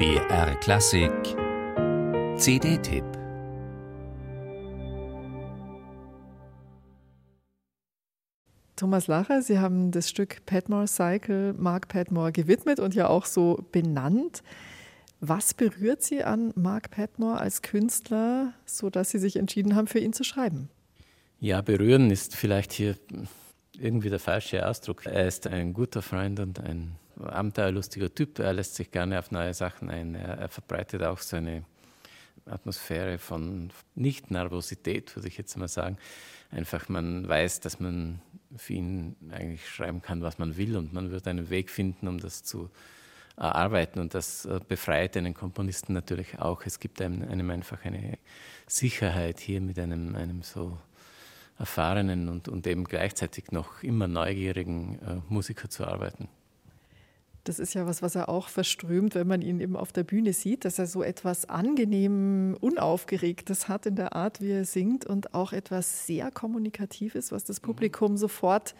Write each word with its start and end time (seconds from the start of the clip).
BR 0.00 0.54
Klassik 0.60 1.12
CD-Tipp 2.38 3.04
Thomas 8.76 9.08
Lacher, 9.08 9.42
Sie 9.42 9.58
haben 9.58 9.90
das 9.90 10.08
Stück 10.08 10.46
Padmore 10.46 10.88
Cycle 10.88 11.52
Mark 11.52 11.88
Padmore 11.88 12.32
gewidmet 12.32 12.80
und 12.80 12.94
ja 12.94 13.08
auch 13.08 13.26
so 13.26 13.62
benannt. 13.72 14.42
Was 15.20 15.52
berührt 15.52 16.02
Sie 16.02 16.24
an 16.24 16.54
Mark 16.56 16.90
Padmore 16.90 17.38
als 17.38 17.60
Künstler, 17.60 18.54
sodass 18.64 19.10
Sie 19.10 19.18
sich 19.18 19.36
entschieden 19.36 19.76
haben, 19.76 19.86
für 19.86 19.98
ihn 19.98 20.14
zu 20.14 20.24
schreiben? 20.24 20.70
Ja, 21.40 21.60
berühren 21.60 22.10
ist 22.10 22.34
vielleicht 22.34 22.72
hier 22.72 22.96
irgendwie 23.78 24.08
der 24.08 24.18
falsche 24.18 24.66
Ausdruck. 24.66 25.04
Er 25.04 25.28
ist 25.28 25.46
ein 25.46 25.74
guter 25.74 26.00
Freund 26.00 26.40
und 26.40 26.58
ein 26.58 26.96
abenteuerlustiger 27.24 28.14
Typ. 28.14 28.38
Er 28.38 28.52
lässt 28.52 28.74
sich 28.74 28.90
gerne 28.90 29.18
auf 29.18 29.30
neue 29.30 29.54
Sachen 29.54 29.90
ein. 29.90 30.14
Er, 30.14 30.38
er 30.38 30.48
verbreitet 30.48 31.02
auch 31.02 31.18
so 31.18 31.36
eine 31.36 31.64
Atmosphäre 32.46 33.18
von 33.18 33.70
Nicht-Nervosität, 33.94 35.14
würde 35.16 35.28
ich 35.28 35.36
jetzt 35.36 35.56
mal 35.56 35.68
sagen. 35.68 35.98
Einfach, 36.50 36.88
man 36.88 37.28
weiß, 37.28 37.60
dass 37.60 37.80
man 37.80 38.20
für 38.56 38.72
ihn 38.72 39.16
eigentlich 39.30 39.68
schreiben 39.68 40.02
kann, 40.02 40.22
was 40.22 40.38
man 40.38 40.56
will 40.56 40.76
und 40.76 40.92
man 40.92 41.10
wird 41.10 41.28
einen 41.28 41.50
Weg 41.50 41.70
finden, 41.70 42.08
um 42.08 42.18
das 42.18 42.42
zu 42.42 42.70
erarbeiten 43.36 44.00
und 44.00 44.14
das 44.14 44.44
äh, 44.44 44.60
befreit 44.66 45.16
einen 45.16 45.34
Komponisten 45.34 45.92
natürlich 45.92 46.38
auch. 46.38 46.62
Es 46.66 46.80
gibt 46.80 47.00
einem, 47.00 47.22
einem 47.28 47.50
einfach 47.50 47.84
eine 47.84 48.18
Sicherheit 48.66 49.40
hier 49.40 49.60
mit 49.60 49.78
einem, 49.78 50.14
einem 50.14 50.42
so 50.42 50.78
erfahrenen 51.58 52.28
und, 52.28 52.48
und 52.48 52.66
eben 52.66 52.84
gleichzeitig 52.84 53.52
noch 53.52 53.82
immer 53.82 54.08
neugierigen 54.08 54.98
äh, 55.00 55.16
Musiker 55.28 55.70
zu 55.70 55.86
arbeiten. 55.86 56.28
Das 57.44 57.58
ist 57.58 57.74
ja 57.74 57.86
was, 57.86 58.02
was 58.02 58.14
er 58.14 58.28
auch 58.28 58.48
verströmt, 58.48 59.14
wenn 59.14 59.26
man 59.26 59.40
ihn 59.40 59.60
eben 59.60 59.76
auf 59.76 59.92
der 59.92 60.04
Bühne 60.04 60.32
sieht, 60.32 60.64
dass 60.64 60.78
er 60.78 60.86
so 60.86 61.02
etwas 61.02 61.48
angenehm 61.48 62.56
Unaufgeregtes 62.60 63.68
hat 63.68 63.86
in 63.86 63.96
der 63.96 64.14
Art, 64.14 64.40
wie 64.40 64.50
er 64.50 64.64
singt 64.64 65.06
und 65.06 65.34
auch 65.34 65.52
etwas 65.52 66.06
sehr 66.06 66.30
Kommunikatives, 66.30 67.32
was 67.32 67.44
das 67.44 67.62
mhm. 67.62 67.66
Publikum 67.66 68.16
sofort 68.16 68.74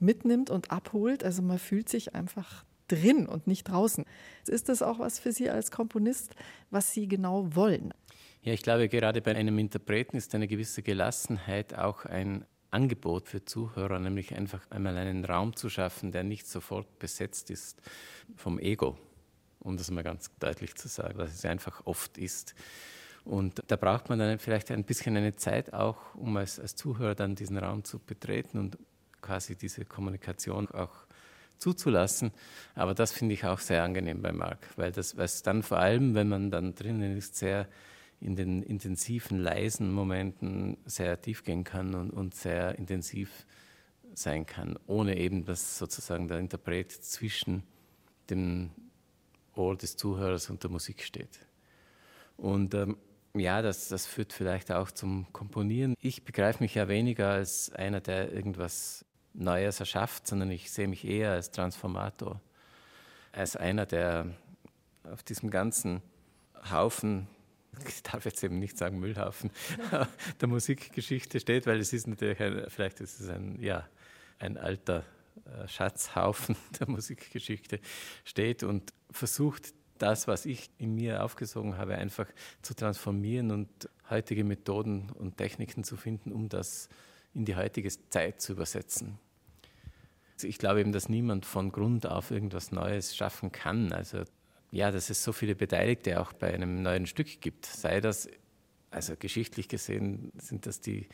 mitnimmt 0.00 0.50
und 0.50 0.70
abholt. 0.70 1.24
Also 1.24 1.42
man 1.42 1.58
fühlt 1.58 1.88
sich 1.88 2.14
einfach 2.14 2.64
drin 2.88 3.26
und 3.26 3.46
nicht 3.46 3.64
draußen. 3.64 4.04
Ist 4.46 4.68
das 4.68 4.82
auch 4.82 4.98
was 4.98 5.18
für 5.18 5.32
Sie 5.32 5.48
als 5.48 5.70
Komponist, 5.70 6.34
was 6.70 6.92
Sie 6.92 7.08
genau 7.08 7.54
wollen? 7.54 7.94
Ja, 8.42 8.52
ich 8.52 8.62
glaube, 8.62 8.90
gerade 8.90 9.22
bei 9.22 9.34
einem 9.34 9.58
Interpreten 9.58 10.18
ist 10.18 10.34
eine 10.34 10.46
gewisse 10.46 10.82
Gelassenheit 10.82 11.74
auch 11.74 12.04
ein 12.04 12.44
Angebot 12.74 13.28
für 13.28 13.44
Zuhörer, 13.44 13.98
nämlich 13.98 14.34
einfach 14.34 14.70
einmal 14.70 14.96
einen 14.96 15.24
Raum 15.24 15.56
zu 15.56 15.70
schaffen, 15.70 16.12
der 16.12 16.24
nicht 16.24 16.46
sofort 16.46 16.98
besetzt 16.98 17.50
ist 17.50 17.80
vom 18.36 18.58
Ego, 18.58 18.98
um 19.60 19.76
das 19.76 19.90
mal 19.90 20.02
ganz 20.02 20.30
deutlich 20.40 20.74
zu 20.74 20.88
sagen, 20.88 21.16
was 21.16 21.32
es 21.32 21.44
einfach 21.44 21.86
oft 21.86 22.18
ist. 22.18 22.54
Und 23.24 23.62
da 23.68 23.76
braucht 23.76 24.10
man 24.10 24.18
dann 24.18 24.38
vielleicht 24.38 24.70
ein 24.70 24.84
bisschen 24.84 25.16
eine 25.16 25.36
Zeit 25.36 25.72
auch, 25.72 26.14
um 26.14 26.36
als, 26.36 26.60
als 26.60 26.76
Zuhörer 26.76 27.14
dann 27.14 27.34
diesen 27.34 27.56
Raum 27.56 27.84
zu 27.84 27.98
betreten 27.98 28.58
und 28.58 28.76
quasi 29.22 29.56
diese 29.56 29.86
Kommunikation 29.86 30.68
auch 30.70 31.06
zuzulassen. 31.58 32.32
Aber 32.74 32.92
das 32.92 33.12
finde 33.12 33.34
ich 33.34 33.44
auch 33.46 33.60
sehr 33.60 33.82
angenehm 33.82 34.20
bei 34.20 34.32
Marc, 34.32 34.68
weil 34.76 34.92
das, 34.92 35.16
was 35.16 35.42
dann 35.42 35.62
vor 35.62 35.78
allem, 35.78 36.14
wenn 36.14 36.28
man 36.28 36.50
dann 36.50 36.74
drinnen 36.74 37.16
ist, 37.16 37.36
sehr 37.36 37.66
in 38.20 38.36
den 38.36 38.62
intensiven, 38.62 39.38
leisen 39.38 39.92
Momenten 39.92 40.78
sehr 40.86 41.20
tief 41.20 41.44
gehen 41.44 41.64
kann 41.64 41.94
und, 41.94 42.10
und 42.10 42.34
sehr 42.34 42.78
intensiv 42.78 43.46
sein 44.14 44.46
kann, 44.46 44.78
ohne 44.86 45.16
eben, 45.16 45.44
dass 45.44 45.78
sozusagen 45.78 46.28
der 46.28 46.38
Interpret 46.38 46.92
zwischen 46.92 47.64
dem 48.30 48.70
Ohr 49.54 49.76
des 49.76 49.96
Zuhörers 49.96 50.50
und 50.50 50.62
der 50.62 50.70
Musik 50.70 51.02
steht. 51.02 51.40
Und 52.36 52.74
ähm, 52.74 52.96
ja, 53.34 53.62
das, 53.62 53.88
das 53.88 54.06
führt 54.06 54.32
vielleicht 54.32 54.70
auch 54.70 54.90
zum 54.90 55.26
Komponieren. 55.32 55.94
Ich 56.00 56.24
begreife 56.24 56.62
mich 56.62 56.74
ja 56.74 56.88
weniger 56.88 57.30
als 57.30 57.70
einer, 57.72 58.00
der 58.00 58.32
irgendwas 58.32 59.04
Neues 59.32 59.80
erschafft, 59.80 60.26
sondern 60.26 60.50
ich 60.50 60.70
sehe 60.70 60.86
mich 60.86 61.04
eher 61.04 61.32
als 61.32 61.50
Transformator, 61.50 62.40
als 63.32 63.56
einer, 63.56 63.86
der 63.86 64.26
auf 65.02 65.22
diesem 65.22 65.50
ganzen 65.50 66.00
Haufen 66.70 67.26
ich 67.88 68.02
darf 68.02 68.24
jetzt 68.24 68.42
eben 68.44 68.58
nicht 68.58 68.78
sagen 68.78 68.98
Müllhaufen, 68.98 69.50
der 70.40 70.48
Musikgeschichte 70.48 71.40
steht, 71.40 71.66
weil 71.66 71.80
es 71.80 71.92
ist 71.92 72.06
natürlich, 72.06 72.40
ein, 72.40 72.64
vielleicht 72.68 73.00
ist 73.00 73.20
es 73.20 73.28
ein, 73.28 73.60
ja, 73.60 73.88
ein 74.38 74.56
alter 74.56 75.04
äh, 75.46 75.68
Schatzhaufen 75.68 76.56
der 76.80 76.88
Musikgeschichte 76.88 77.80
steht 78.24 78.62
und 78.62 78.92
versucht, 79.10 79.74
das, 79.98 80.26
was 80.26 80.44
ich 80.44 80.70
in 80.78 80.94
mir 80.94 81.22
aufgesogen 81.22 81.78
habe, 81.78 81.94
einfach 81.94 82.26
zu 82.62 82.74
transformieren 82.74 83.52
und 83.52 83.68
heutige 84.10 84.42
Methoden 84.42 85.10
und 85.10 85.36
Techniken 85.36 85.84
zu 85.84 85.96
finden, 85.96 86.32
um 86.32 86.48
das 86.48 86.88
in 87.32 87.44
die 87.44 87.54
heutige 87.54 87.88
Zeit 88.10 88.40
zu 88.40 88.52
übersetzen. 88.52 89.18
Also 90.34 90.48
ich 90.48 90.58
glaube 90.58 90.80
eben, 90.80 90.92
dass 90.92 91.08
niemand 91.08 91.46
von 91.46 91.70
Grund 91.70 92.06
auf 92.06 92.30
irgendwas 92.30 92.72
Neues 92.72 93.14
schaffen 93.14 93.52
kann. 93.52 93.92
Also 93.92 94.24
ja, 94.74 94.90
dass 94.90 95.08
es 95.08 95.22
so 95.22 95.32
viele 95.32 95.54
Beteiligte 95.54 96.20
auch 96.20 96.32
bei 96.32 96.52
einem 96.52 96.82
neuen 96.82 97.06
Stück 97.06 97.40
gibt. 97.40 97.64
Sei 97.64 98.00
das, 98.00 98.28
also 98.90 99.14
geschichtlich 99.16 99.68
gesehen, 99.68 100.32
sind 100.36 100.66
das 100.66 100.80
die 100.80 101.06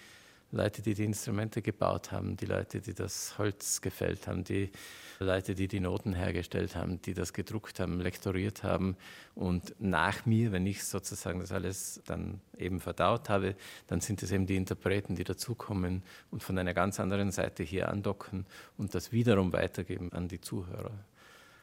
Leute, 0.50 0.80
die 0.80 0.94
die 0.94 1.04
Instrumente 1.04 1.60
gebaut 1.60 2.10
haben, 2.10 2.38
die 2.38 2.46
Leute, 2.46 2.80
die 2.80 2.94
das 2.94 3.36
Holz 3.36 3.82
gefällt 3.82 4.26
haben, 4.26 4.44
die 4.44 4.70
Leute, 5.18 5.54
die 5.54 5.68
die 5.68 5.78
Noten 5.78 6.14
hergestellt 6.14 6.74
haben, 6.74 7.02
die 7.02 7.12
das 7.12 7.34
gedruckt 7.34 7.80
haben, 7.80 8.00
lektoriert 8.00 8.62
haben. 8.62 8.96
Und 9.34 9.74
nach 9.78 10.24
mir, 10.24 10.52
wenn 10.52 10.66
ich 10.66 10.82
sozusagen 10.82 11.40
das 11.40 11.52
alles 11.52 12.00
dann 12.06 12.40
eben 12.56 12.80
verdaut 12.80 13.28
habe, 13.28 13.56
dann 13.88 14.00
sind 14.00 14.22
es 14.22 14.32
eben 14.32 14.46
die 14.46 14.56
Interpreten, 14.56 15.16
die 15.16 15.24
dazukommen 15.24 16.02
und 16.30 16.42
von 16.42 16.56
einer 16.56 16.72
ganz 16.72 16.98
anderen 16.98 17.30
Seite 17.30 17.62
hier 17.62 17.90
andocken 17.90 18.46
und 18.78 18.94
das 18.94 19.12
wiederum 19.12 19.52
weitergeben 19.52 20.10
an 20.12 20.28
die 20.28 20.40
Zuhörer. 20.40 21.04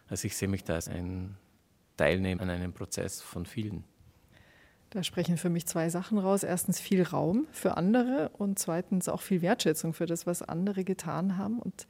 Also 0.07 0.27
ich 0.27 0.37
sehe 0.37 0.47
mich 0.47 0.63
da 0.63 0.75
als 0.75 0.87
ein 0.87 1.35
teilnehmen 1.97 2.41
an 2.41 2.49
einem 2.49 2.73
Prozess 2.73 3.21
von 3.21 3.45
vielen. 3.45 3.83
Da 4.91 5.03
sprechen 5.03 5.37
für 5.37 5.49
mich 5.49 5.65
zwei 5.65 5.89
Sachen 5.89 6.17
raus. 6.17 6.43
Erstens 6.43 6.79
viel 6.79 7.03
Raum 7.03 7.45
für 7.51 7.75
andere 7.75 8.29
und 8.37 8.57
zweitens 8.57 9.09
auch 9.09 9.21
viel 9.21 9.41
Wertschätzung 9.41 9.93
für 9.93 10.05
das, 10.05 10.25
was 10.25 10.41
andere 10.41 10.85
getan 10.85 11.37
haben. 11.37 11.59
Und 11.59 11.87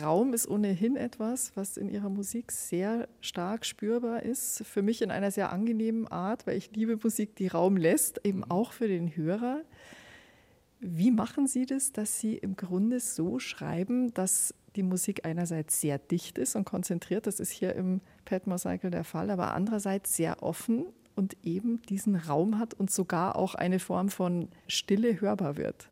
Raum 0.00 0.32
ist 0.32 0.48
ohnehin 0.48 0.96
etwas, 0.96 1.52
was 1.56 1.76
in 1.76 1.88
ihrer 1.88 2.08
Musik 2.08 2.52
sehr 2.52 3.08
stark 3.20 3.66
spürbar 3.66 4.22
ist. 4.22 4.64
Für 4.64 4.82
mich 4.82 5.02
in 5.02 5.10
einer 5.10 5.30
sehr 5.30 5.52
angenehmen 5.52 6.06
Art, 6.06 6.46
weil 6.46 6.56
ich 6.56 6.70
liebe 6.74 6.96
Musik, 7.02 7.36
die 7.36 7.48
Raum 7.48 7.76
lässt, 7.76 8.24
eben 8.24 8.44
auch 8.44 8.72
für 8.72 8.88
den 8.88 9.14
Hörer. 9.16 9.62
Wie 10.80 11.10
machen 11.10 11.46
Sie 11.46 11.66
das, 11.66 11.92
dass 11.92 12.20
Sie 12.20 12.36
im 12.36 12.56
Grunde 12.56 13.00
so 13.00 13.38
schreiben, 13.38 14.14
dass 14.14 14.54
die 14.76 14.82
Musik 14.82 15.26
einerseits 15.26 15.80
sehr 15.80 15.98
dicht 15.98 16.38
ist 16.38 16.56
und 16.56 16.64
konzentriert, 16.64 17.26
das 17.26 17.38
ist 17.38 17.50
hier 17.50 17.74
im 17.74 18.00
Padmore 18.24 18.58
Cycle 18.58 18.90
der 18.90 19.04
Fall, 19.04 19.30
aber 19.30 19.52
andererseits 19.52 20.16
sehr 20.16 20.42
offen 20.42 20.86
und 21.16 21.36
eben 21.42 21.82
diesen 21.82 22.16
Raum 22.16 22.58
hat 22.58 22.72
und 22.72 22.90
sogar 22.90 23.36
auch 23.36 23.54
eine 23.54 23.78
Form 23.78 24.08
von 24.08 24.48
Stille 24.68 25.20
hörbar 25.20 25.56
wird. 25.56 25.90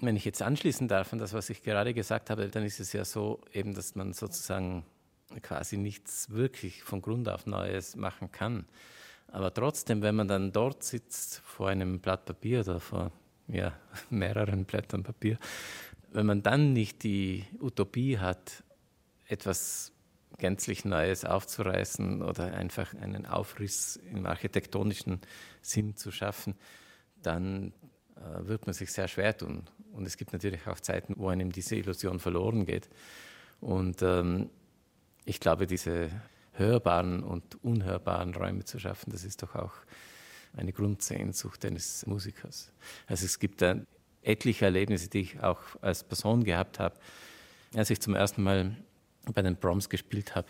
Wenn 0.00 0.16
ich 0.16 0.24
jetzt 0.24 0.40
anschließen 0.40 0.88
darf 0.88 1.12
an 1.12 1.18
das, 1.18 1.34
was 1.34 1.50
ich 1.50 1.62
gerade 1.62 1.92
gesagt 1.92 2.30
habe, 2.30 2.48
dann 2.48 2.64
ist 2.64 2.80
es 2.80 2.94
ja 2.94 3.04
so, 3.04 3.40
eben, 3.52 3.74
dass 3.74 3.94
man 3.94 4.14
sozusagen 4.14 4.84
quasi 5.42 5.76
nichts 5.76 6.30
wirklich 6.30 6.82
von 6.82 7.02
Grund 7.02 7.28
auf 7.28 7.44
Neues 7.46 7.96
machen 7.96 8.32
kann. 8.32 8.64
Aber 9.28 9.52
trotzdem, 9.52 10.00
wenn 10.00 10.14
man 10.14 10.28
dann 10.28 10.52
dort 10.52 10.82
sitzt 10.82 11.40
vor 11.40 11.68
einem 11.68 12.00
Blatt 12.00 12.24
Papier 12.24 12.60
oder 12.60 12.80
vor 12.80 13.12
ja, 13.52 13.72
mehreren 14.10 14.64
Blättern 14.64 15.02
Papier, 15.02 15.38
wenn 16.12 16.26
man 16.26 16.42
dann 16.42 16.72
nicht 16.72 17.02
die 17.02 17.44
Utopie 17.60 18.18
hat, 18.18 18.64
etwas 19.28 19.92
gänzlich 20.38 20.84
Neues 20.84 21.24
aufzureißen 21.24 22.22
oder 22.22 22.54
einfach 22.54 22.94
einen 22.94 23.26
Aufriss 23.26 23.96
im 24.10 24.26
architektonischen 24.26 25.20
Sinn 25.62 25.96
zu 25.96 26.10
schaffen, 26.10 26.54
dann 27.22 27.72
äh, 28.16 28.48
wird 28.48 28.66
man 28.66 28.74
sich 28.74 28.90
sehr 28.92 29.06
schwer 29.06 29.36
tun. 29.36 29.68
Und 29.92 30.06
es 30.06 30.16
gibt 30.16 30.32
natürlich 30.32 30.66
auch 30.66 30.80
Zeiten, 30.80 31.14
wo 31.16 31.28
einem 31.28 31.52
diese 31.52 31.76
Illusion 31.76 32.18
verloren 32.18 32.64
geht. 32.64 32.88
Und 33.60 34.02
ähm, 34.02 34.50
ich 35.24 35.38
glaube, 35.38 35.66
diese 35.66 36.10
hörbaren 36.52 37.22
und 37.22 37.62
unhörbaren 37.62 38.34
Räume 38.34 38.64
zu 38.64 38.78
schaffen, 38.78 39.10
das 39.12 39.24
ist 39.24 39.42
doch 39.42 39.54
auch 39.54 39.74
eine 40.56 40.72
Grundsehnsucht 40.72 41.64
eines 41.64 42.06
Musikers. 42.06 42.72
Also 43.06 43.26
es 43.26 43.38
gibt 43.38 43.62
da 43.62 43.76
etliche 44.22 44.66
Erlebnisse, 44.66 45.08
die 45.08 45.20
ich 45.20 45.42
auch 45.42 45.60
als 45.80 46.04
Person 46.04 46.44
gehabt 46.44 46.78
habe. 46.78 46.96
Als 47.74 47.90
ich 47.90 48.00
zum 48.00 48.14
ersten 48.14 48.42
Mal 48.42 48.76
bei 49.32 49.42
den 49.42 49.56
Proms 49.56 49.88
gespielt 49.88 50.34
habe, 50.34 50.48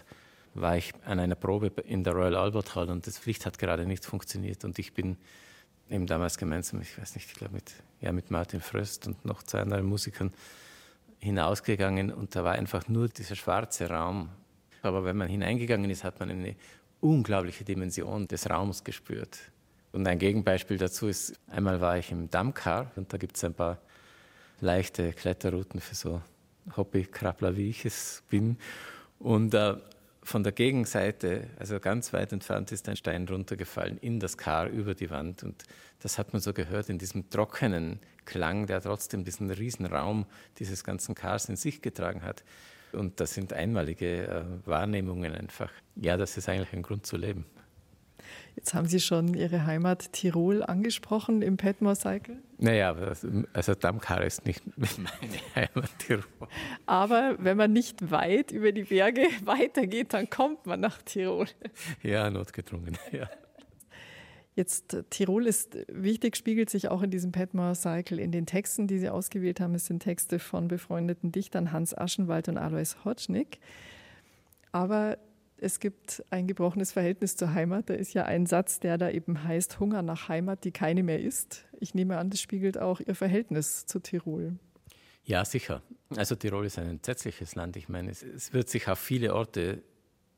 war 0.55 0.77
ich 0.77 0.93
an 1.05 1.21
einer 1.21 1.35
Probe 1.35 1.69
in 1.83 2.03
der 2.03 2.15
Royal 2.15 2.37
Albert 2.37 2.75
Hall 2.75 2.91
und 2.91 3.07
das 3.07 3.25
Licht 3.27 3.47
hat 3.47 3.59
gerade 3.59 3.87
nicht 3.87 4.05
funktioniert 4.05 4.65
und 4.65 4.79
ich 4.79 4.95
bin 4.95 5.17
eben 5.89 6.07
damals 6.07 6.39
gemeinsam, 6.39 6.81
ich 6.81 6.99
weiß 6.99 7.15
nicht, 7.15 7.27
ich 7.29 7.35
glaube 7.35 7.55
mit, 7.55 7.73
ja, 8.01 8.13
mit 8.13 8.31
Martin 8.31 8.61
Fröst 8.61 9.07
und 9.07 9.25
noch 9.25 9.43
zwei 9.43 9.61
anderen 9.61 9.87
Musikern 9.87 10.33
hinausgegangen 11.19 12.13
und 12.13 12.35
da 12.35 12.45
war 12.45 12.53
einfach 12.53 12.89
nur 12.89 13.09
dieser 13.09 13.37
schwarze 13.37 13.89
Raum. 13.89 14.31
Aber 14.83 15.05
wenn 15.05 15.17
man 15.17 15.29
hineingegangen 15.29 15.91
ist, 15.91 16.05
hat 16.05 16.19
man 16.19 16.31
eine 16.31 16.57
unglaubliche 17.01 17.65
Dimension 17.65 18.27
des 18.27 18.49
Raums 18.49 18.83
gespürt. 18.83 19.39
Und 19.93 20.07
ein 20.07 20.19
Gegenbeispiel 20.19 20.79
dazu 20.79 21.09
ist, 21.09 21.35
einmal 21.49 21.81
war 21.81 21.99
ich 21.99 22.13
im 22.13 22.31
Dammkar 22.31 22.93
und 22.97 23.13
da 23.13 23.19
gibt 23.19 23.37
es 23.37 23.45
ein 23.45 23.55
paar 23.55 23.79
leichte 24.61 25.13
Kletterrouten 25.13 25.81
für 25.81 25.95
so 25.95 26.23
Hobbykrabbler, 26.77 27.57
wie 27.57 27.71
ich 27.71 27.85
es 27.85 28.23
bin. 28.29 28.57
Und 29.19 29.55
äh, 29.55 29.77
von 30.23 30.45
der 30.45 30.53
Gegenseite, 30.53 31.49
also 31.59 31.81
ganz 31.81 32.13
weit 32.13 32.33
entfernt, 32.33 32.71
ist 32.73 32.89
ein 32.89 32.97
Stein 32.97 33.27
runtergefallen 33.27 33.99
in 33.99 34.21
das 34.21 34.37
Kar 34.37 34.69
über 34.69 34.95
die 34.95 35.11
Wand. 35.11 35.43
Und 35.43 35.65
das 36.01 36.19
hat 36.19 36.33
man 36.33 36.41
so 36.41 36.53
gehört 36.53 36.89
in 36.89 36.99
diesem 36.99 37.31
trockenen 37.31 38.01
Klang, 38.27 38.67
der 38.67 38.81
trotzdem 38.81 39.25
diesen 39.25 39.51
Riesenraum 39.51 40.27
dieses 40.59 40.85
ganzen 40.85 41.15
Kars 41.15 41.49
in 41.49 41.57
sich 41.57 41.83
getragen 41.83 42.23
hat. 42.23 42.45
Und 42.93 43.21
das 43.21 43.35
sind 43.35 43.53
einmalige 43.53 44.27
äh, 44.27 44.45
Wahrnehmungen 44.67 45.33
einfach. 45.33 45.71
Ja, 45.97 46.17
das 46.17 46.37
ist 46.37 46.49
eigentlich 46.49 46.73
ein 46.73 46.83
Grund 46.83 47.07
zu 47.07 47.17
leben. 47.17 47.47
Jetzt 48.57 48.75
haben 48.75 48.87
Sie 48.87 49.01
schon 49.01 49.35
Ihre 49.35 49.67
Heimat 49.67 50.13
Tirol 50.13 50.63
angesprochen 50.63 51.43
im 51.43 51.57
Petmore 51.57 51.97
Cycle. 51.97 52.37
Naja, 52.59 52.95
also 53.55 53.75
Damkar 53.75 54.23
ist 54.23 54.45
nicht 54.45 54.63
meine 54.77 55.39
Heimat 55.55 55.91
Tirol. 55.99 56.25
Aber 56.87 57.37
wenn 57.39 57.57
man 57.57 57.73
nicht 57.73 58.11
weit 58.11 58.51
über 58.53 58.73
die 58.73 58.85
Berge 58.85 59.23
weitergeht, 59.45 60.13
dann 60.13 60.29
kommt 60.29 60.67
man 60.67 60.81
nach 60.81 61.01
Tirol. 61.03 61.47
Ja, 62.03 62.31
notgedrungen, 62.31 62.99
ja. 63.13 63.29
Jetzt 64.57 65.05
Tirol 65.11 65.47
ist 65.47 65.79
wichtig, 65.89 66.37
spiegelt 66.37 66.69
sich 66.69 66.89
auch 66.89 67.03
in 67.03 67.11
diesem 67.11 67.33
Petmore 67.33 67.75
Cycle 67.75 68.19
in 68.19 68.33
den 68.33 68.47
Texten, 68.47 68.89
die 68.89 68.99
Sie 68.99 69.09
ausgewählt 69.09 69.61
haben. 69.61 69.75
Es 69.75 69.87
sind 69.87 70.01
Texte 70.03 70.39
von 70.39 70.69
befreundeten 70.69 71.33
Dichtern 71.33 71.73
Hans 71.73 71.97
Aschenwald 71.97 72.49
und 72.49 72.59
Alois 72.59 72.97
Hotschnick. 73.05 73.59
Aber 74.73 75.19
es 75.63 75.81
gibt 75.81 76.25
ein 76.31 76.47
gebrochenes 76.47 76.93
Verhältnis 76.93 77.37
zur 77.37 77.53
Heimat. 77.55 77.91
Da 77.91 77.95
ist 77.95 78.15
ja 78.15 78.25
ein 78.25 78.47
Satz, 78.47 78.81
der 78.81 78.99
da 78.99 79.11
eben 79.11 79.45
heißt, 79.45 79.79
Hunger 79.79 80.03
nach 80.03 80.29
Heimat, 80.29 80.65
die 80.65 80.73
keine 80.73 81.03
mehr 81.03 81.21
ist. 81.21 81.65
Ich 81.79 81.95
nehme 81.95 82.19
an, 82.19 82.31
das 82.31 82.41
spiegelt 82.41 82.79
auch 82.79 83.01
Ihr 83.01 83.15
Verhältnis 83.15 83.87
zu 83.87 84.01
Tirol. 84.01 84.57
Ja, 85.25 85.45
sicher. 85.45 85.83
Also 86.17 86.35
Tirol 86.35 86.67
ist 86.67 86.79
ein 86.79 86.89
entsetzliches 86.89 87.55
Land. 87.55 87.77
Ich 87.77 87.89
meine, 87.89 88.11
es, 88.11 88.23
es 88.23 88.53
wird 88.53 88.69
sich 88.69 88.89
auf 88.89 88.99
viele 88.99 89.35
Orte 89.35 89.83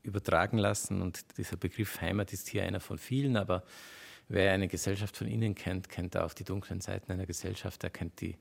übertragen 0.03 0.59
lassen 0.59 1.01
und 1.01 1.39
dieser 1.39 1.57
Begriff 1.57 2.01
Heimat 2.01 2.33
ist 2.33 2.49
hier 2.49 2.65
einer 2.65 2.81
von 2.81 2.99
vielen, 2.99 3.37
aber 3.37 3.63
wer 4.29 4.53
eine 4.53 4.67
Gesellschaft 4.67 5.17
von 5.17 5.29
innen 5.29 5.55
kennt, 5.55 5.89
kennt 5.89 6.17
auch 6.17 6.35
die 6.35 6.45
dunklen 6.45 6.81
Seiten 6.81 7.13
einer 7.13 7.27
Gesellschaft, 7.27 7.85
er 7.85 7.91
kennt 7.91 8.21
die 8.21 8.37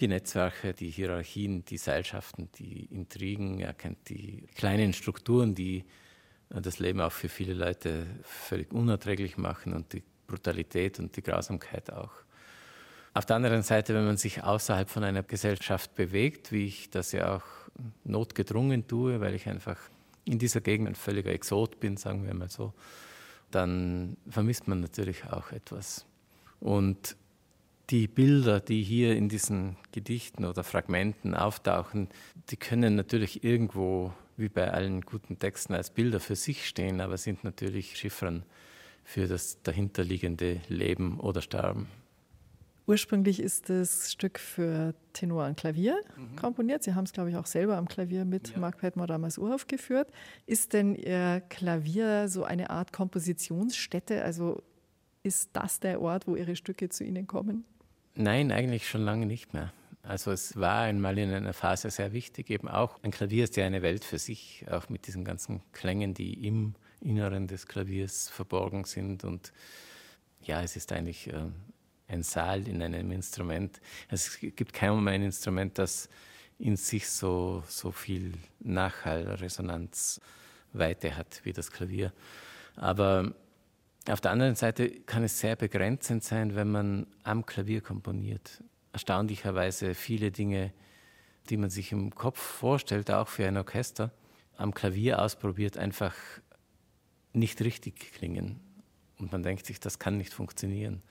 die 0.00 0.08
Netzwerke, 0.08 0.74
die 0.74 0.90
Hierarchien, 0.90 1.64
die 1.64 1.78
Seilschaften, 1.78 2.48
die 2.58 2.86
Intrigen, 2.86 3.60
er 3.60 3.74
kennt 3.74 4.08
die 4.08 4.46
kleinen 4.54 4.92
Strukturen, 4.92 5.54
die 5.54 5.84
äh, 6.50 6.60
das 6.60 6.78
Leben 6.78 7.00
auch 7.00 7.12
für 7.12 7.28
viele 7.28 7.54
Leute 7.54 8.06
völlig 8.22 8.72
unerträglich 8.72 9.36
machen 9.36 9.72
und 9.72 9.92
die 9.92 10.02
Brutalität 10.26 10.98
und 10.98 11.16
die 11.16 11.22
Grausamkeit 11.22 11.92
auch. 11.92 12.12
Auf 13.12 13.26
der 13.26 13.36
anderen 13.36 13.62
Seite, 13.62 13.94
wenn 13.94 14.06
man 14.06 14.16
sich 14.16 14.42
außerhalb 14.42 14.90
von 14.90 15.04
einer 15.04 15.22
Gesellschaft 15.22 15.94
bewegt, 15.94 16.50
wie 16.50 16.66
ich 16.66 16.90
das 16.90 17.12
ja 17.12 17.36
auch 17.36 17.44
notgedrungen 18.02 18.88
tue, 18.88 19.20
weil 19.20 19.34
ich 19.34 19.48
einfach 19.48 19.78
in 20.24 20.38
dieser 20.38 20.60
Gegend 20.60 20.88
ein 20.88 20.94
völliger 20.94 21.30
Exot 21.30 21.78
bin, 21.78 21.96
sagen 21.96 22.26
wir 22.26 22.34
mal 22.34 22.48
so, 22.48 22.72
dann 23.50 24.16
vermisst 24.28 24.66
man 24.66 24.80
natürlich 24.80 25.24
auch 25.26 25.52
etwas. 25.52 26.06
Und 26.58 27.16
die 27.90 28.08
Bilder, 28.08 28.60
die 28.60 28.82
hier 28.82 29.16
in 29.16 29.28
diesen 29.28 29.76
Gedichten 29.92 30.44
oder 30.44 30.64
Fragmenten 30.64 31.34
auftauchen, 31.34 32.08
die 32.50 32.56
können 32.56 32.96
natürlich 32.96 33.44
irgendwo, 33.44 34.12
wie 34.36 34.48
bei 34.48 34.70
allen 34.70 35.02
guten 35.02 35.38
Texten, 35.38 35.74
als 35.74 35.90
Bilder 35.90 36.20
für 36.20 36.36
sich 36.36 36.66
stehen, 36.66 37.00
aber 37.00 37.18
sind 37.18 37.44
natürlich 37.44 37.96
Chiffren 37.96 38.44
für 39.04 39.26
das 39.26 39.62
dahinterliegende 39.62 40.60
Leben 40.68 41.20
oder 41.20 41.42
Sterben. 41.42 41.88
Ursprünglich 42.86 43.40
ist 43.40 43.70
das 43.70 44.12
Stück 44.12 44.38
für 44.38 44.94
Tenor 45.14 45.46
und 45.46 45.56
Klavier 45.56 45.96
mhm. 46.16 46.36
komponiert. 46.36 46.82
Sie 46.82 46.94
haben 46.94 47.04
es, 47.04 47.12
glaube 47.12 47.30
ich, 47.30 47.36
auch 47.36 47.46
selber 47.46 47.78
am 47.78 47.88
Klavier 47.88 48.26
mit 48.26 48.50
ja. 48.50 48.58
Mark 48.58 48.78
Petmore 48.78 49.06
damals 49.06 49.38
uraufgeführt. 49.38 50.10
Ist 50.46 50.74
denn 50.74 50.94
Ihr 50.94 51.42
Klavier 51.48 52.28
so 52.28 52.44
eine 52.44 52.68
Art 52.68 52.92
Kompositionsstätte? 52.92 54.22
Also 54.22 54.62
ist 55.22 55.50
das 55.54 55.80
der 55.80 56.02
Ort, 56.02 56.26
wo 56.26 56.36
Ihre 56.36 56.56
Stücke 56.56 56.90
zu 56.90 57.04
Ihnen 57.04 57.26
kommen? 57.26 57.64
Nein, 58.16 58.52
eigentlich 58.52 58.88
schon 58.88 59.04
lange 59.04 59.26
nicht 59.26 59.54
mehr. 59.54 59.72
Also 60.04 60.30
es 60.30 60.56
war 60.56 60.82
einmal 60.82 61.18
in 61.18 61.32
einer 61.32 61.52
Phase 61.52 61.90
sehr 61.90 62.12
wichtig, 62.12 62.48
eben 62.50 62.68
auch 62.68 63.02
ein 63.02 63.10
Klavier 63.10 63.42
ist 63.44 63.56
ja 63.56 63.64
eine 63.64 63.82
Welt 63.82 64.04
für 64.04 64.18
sich, 64.18 64.64
auch 64.70 64.88
mit 64.88 65.06
diesen 65.06 65.24
ganzen 65.24 65.62
Klängen, 65.72 66.14
die 66.14 66.46
im 66.46 66.74
Inneren 67.00 67.48
des 67.48 67.66
Klaviers 67.66 68.28
verborgen 68.28 68.84
sind. 68.84 69.24
Und 69.24 69.52
ja, 70.42 70.62
es 70.62 70.76
ist 70.76 70.92
eigentlich 70.92 71.26
äh, 71.28 71.46
ein 72.06 72.22
Saal 72.22 72.68
in 72.68 72.82
einem 72.82 73.10
Instrument. 73.10 73.80
Es 74.08 74.38
gibt 74.38 74.74
kaum 74.74 75.08
ein 75.08 75.22
Instrument, 75.22 75.78
das 75.78 76.08
in 76.58 76.76
sich 76.76 77.08
so, 77.08 77.64
so 77.66 77.90
viel 77.90 78.34
Nachhallresonanzweite 78.60 81.16
hat 81.16 81.40
wie 81.44 81.52
das 81.52 81.72
Klavier. 81.72 82.12
Aber 82.76 83.34
auf 84.08 84.20
der 84.20 84.32
anderen 84.32 84.54
Seite 84.54 84.90
kann 84.90 85.24
es 85.24 85.40
sehr 85.40 85.56
begrenzend 85.56 86.22
sein, 86.22 86.54
wenn 86.54 86.70
man 86.70 87.06
am 87.22 87.46
Klavier 87.46 87.80
komponiert. 87.80 88.62
Erstaunlicherweise 88.92 89.94
viele 89.94 90.30
Dinge, 90.30 90.72
die 91.48 91.56
man 91.56 91.70
sich 91.70 91.92
im 91.92 92.14
Kopf 92.14 92.38
vorstellt, 92.38 93.10
auch 93.10 93.28
für 93.28 93.46
ein 93.46 93.56
Orchester, 93.56 94.12
am 94.56 94.74
Klavier 94.74 95.20
ausprobiert, 95.20 95.78
einfach 95.78 96.14
nicht 97.32 97.60
richtig 97.62 98.12
klingen. 98.12 98.60
Und 99.18 99.32
man 99.32 99.42
denkt 99.42 99.66
sich, 99.66 99.80
das 99.80 99.98
kann 99.98 100.18
nicht 100.18 100.32
funktionieren. 100.32 101.02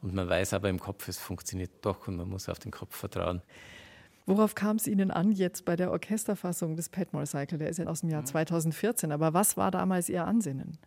Und 0.00 0.14
man 0.14 0.28
weiß 0.28 0.52
aber 0.54 0.68
im 0.68 0.78
Kopf, 0.78 1.08
es 1.08 1.18
funktioniert 1.18 1.70
doch 1.82 2.06
und 2.06 2.16
man 2.16 2.28
muss 2.28 2.48
auf 2.48 2.58
den 2.58 2.70
Kopf 2.70 2.94
vertrauen. 2.94 3.42
Worauf 4.26 4.54
kam 4.54 4.76
es 4.76 4.86
Ihnen 4.86 5.10
an 5.10 5.32
jetzt 5.32 5.64
bei 5.64 5.76
der 5.76 5.90
Orchesterfassung 5.90 6.76
des 6.76 6.88
Petmore 6.88 7.26
Cycle? 7.26 7.58
Der 7.58 7.68
ist 7.68 7.78
ja 7.78 7.86
aus 7.86 8.00
dem 8.00 8.10
Jahr 8.10 8.24
2014. 8.24 9.08
Mhm. 9.08 9.12
Aber 9.12 9.34
was 9.34 9.56
war 9.56 9.70
damals 9.70 10.08
Ihr 10.08 10.24
Ansinnen? 10.24 10.78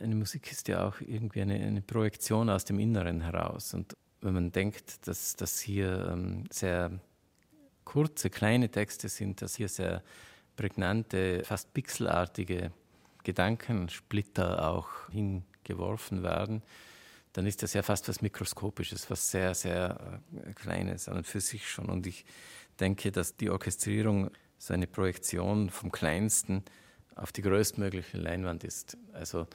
Eine 0.00 0.14
Musik 0.14 0.50
ist 0.50 0.68
ja 0.68 0.86
auch 0.86 1.00
irgendwie 1.00 1.42
eine, 1.42 1.54
eine, 1.54 1.82
Projektion 1.82 2.50
aus 2.50 2.64
dem 2.64 2.78
Inneren 2.78 3.20
heraus. 3.20 3.74
Und 3.74 3.94
wenn 4.20 4.34
man 4.34 4.52
denkt, 4.52 5.06
dass 5.06 5.36
das 5.36 5.60
hier 5.60 6.08
ähm, 6.12 6.44
sehr 6.50 6.98
kurze, 7.84 8.30
kleine 8.30 8.68
Texte 8.68 9.08
sind, 9.08 9.42
dass 9.42 9.56
hier 9.56 9.68
sehr 9.68 10.02
prägnante, 10.56 11.44
fast 11.44 11.72
pixelartige 11.72 12.72
Gedankensplitter 13.22 14.68
auch 14.68 14.88
hingeworfen 15.10 16.22
werden, 16.22 16.62
dann 17.32 17.46
ist 17.46 17.62
das 17.62 17.74
ja 17.74 17.82
fast 17.82 18.08
was 18.08 18.22
Mikroskopisches, 18.22 19.10
was 19.10 19.30
sehr, 19.30 19.54
sehr 19.54 20.20
äh, 20.34 20.52
Kleines 20.54 21.08
an 21.08 21.18
und 21.18 21.26
für 21.26 21.40
sich 21.40 21.68
schon. 21.68 21.86
Und 21.86 22.06
ich 22.06 22.24
denke, 22.80 23.12
dass 23.12 23.36
die 23.36 23.50
Orchestrierung 23.50 24.30
so 24.58 24.74
eine 24.74 24.86
Projektion 24.86 25.70
vom 25.70 25.92
Kleinsten 25.92 26.64
auf 27.14 27.32
die 27.32 27.42
größtmögliche 27.42 28.18
Leinwand 28.18 28.64
ist. 28.64 28.96
Also 29.12 29.46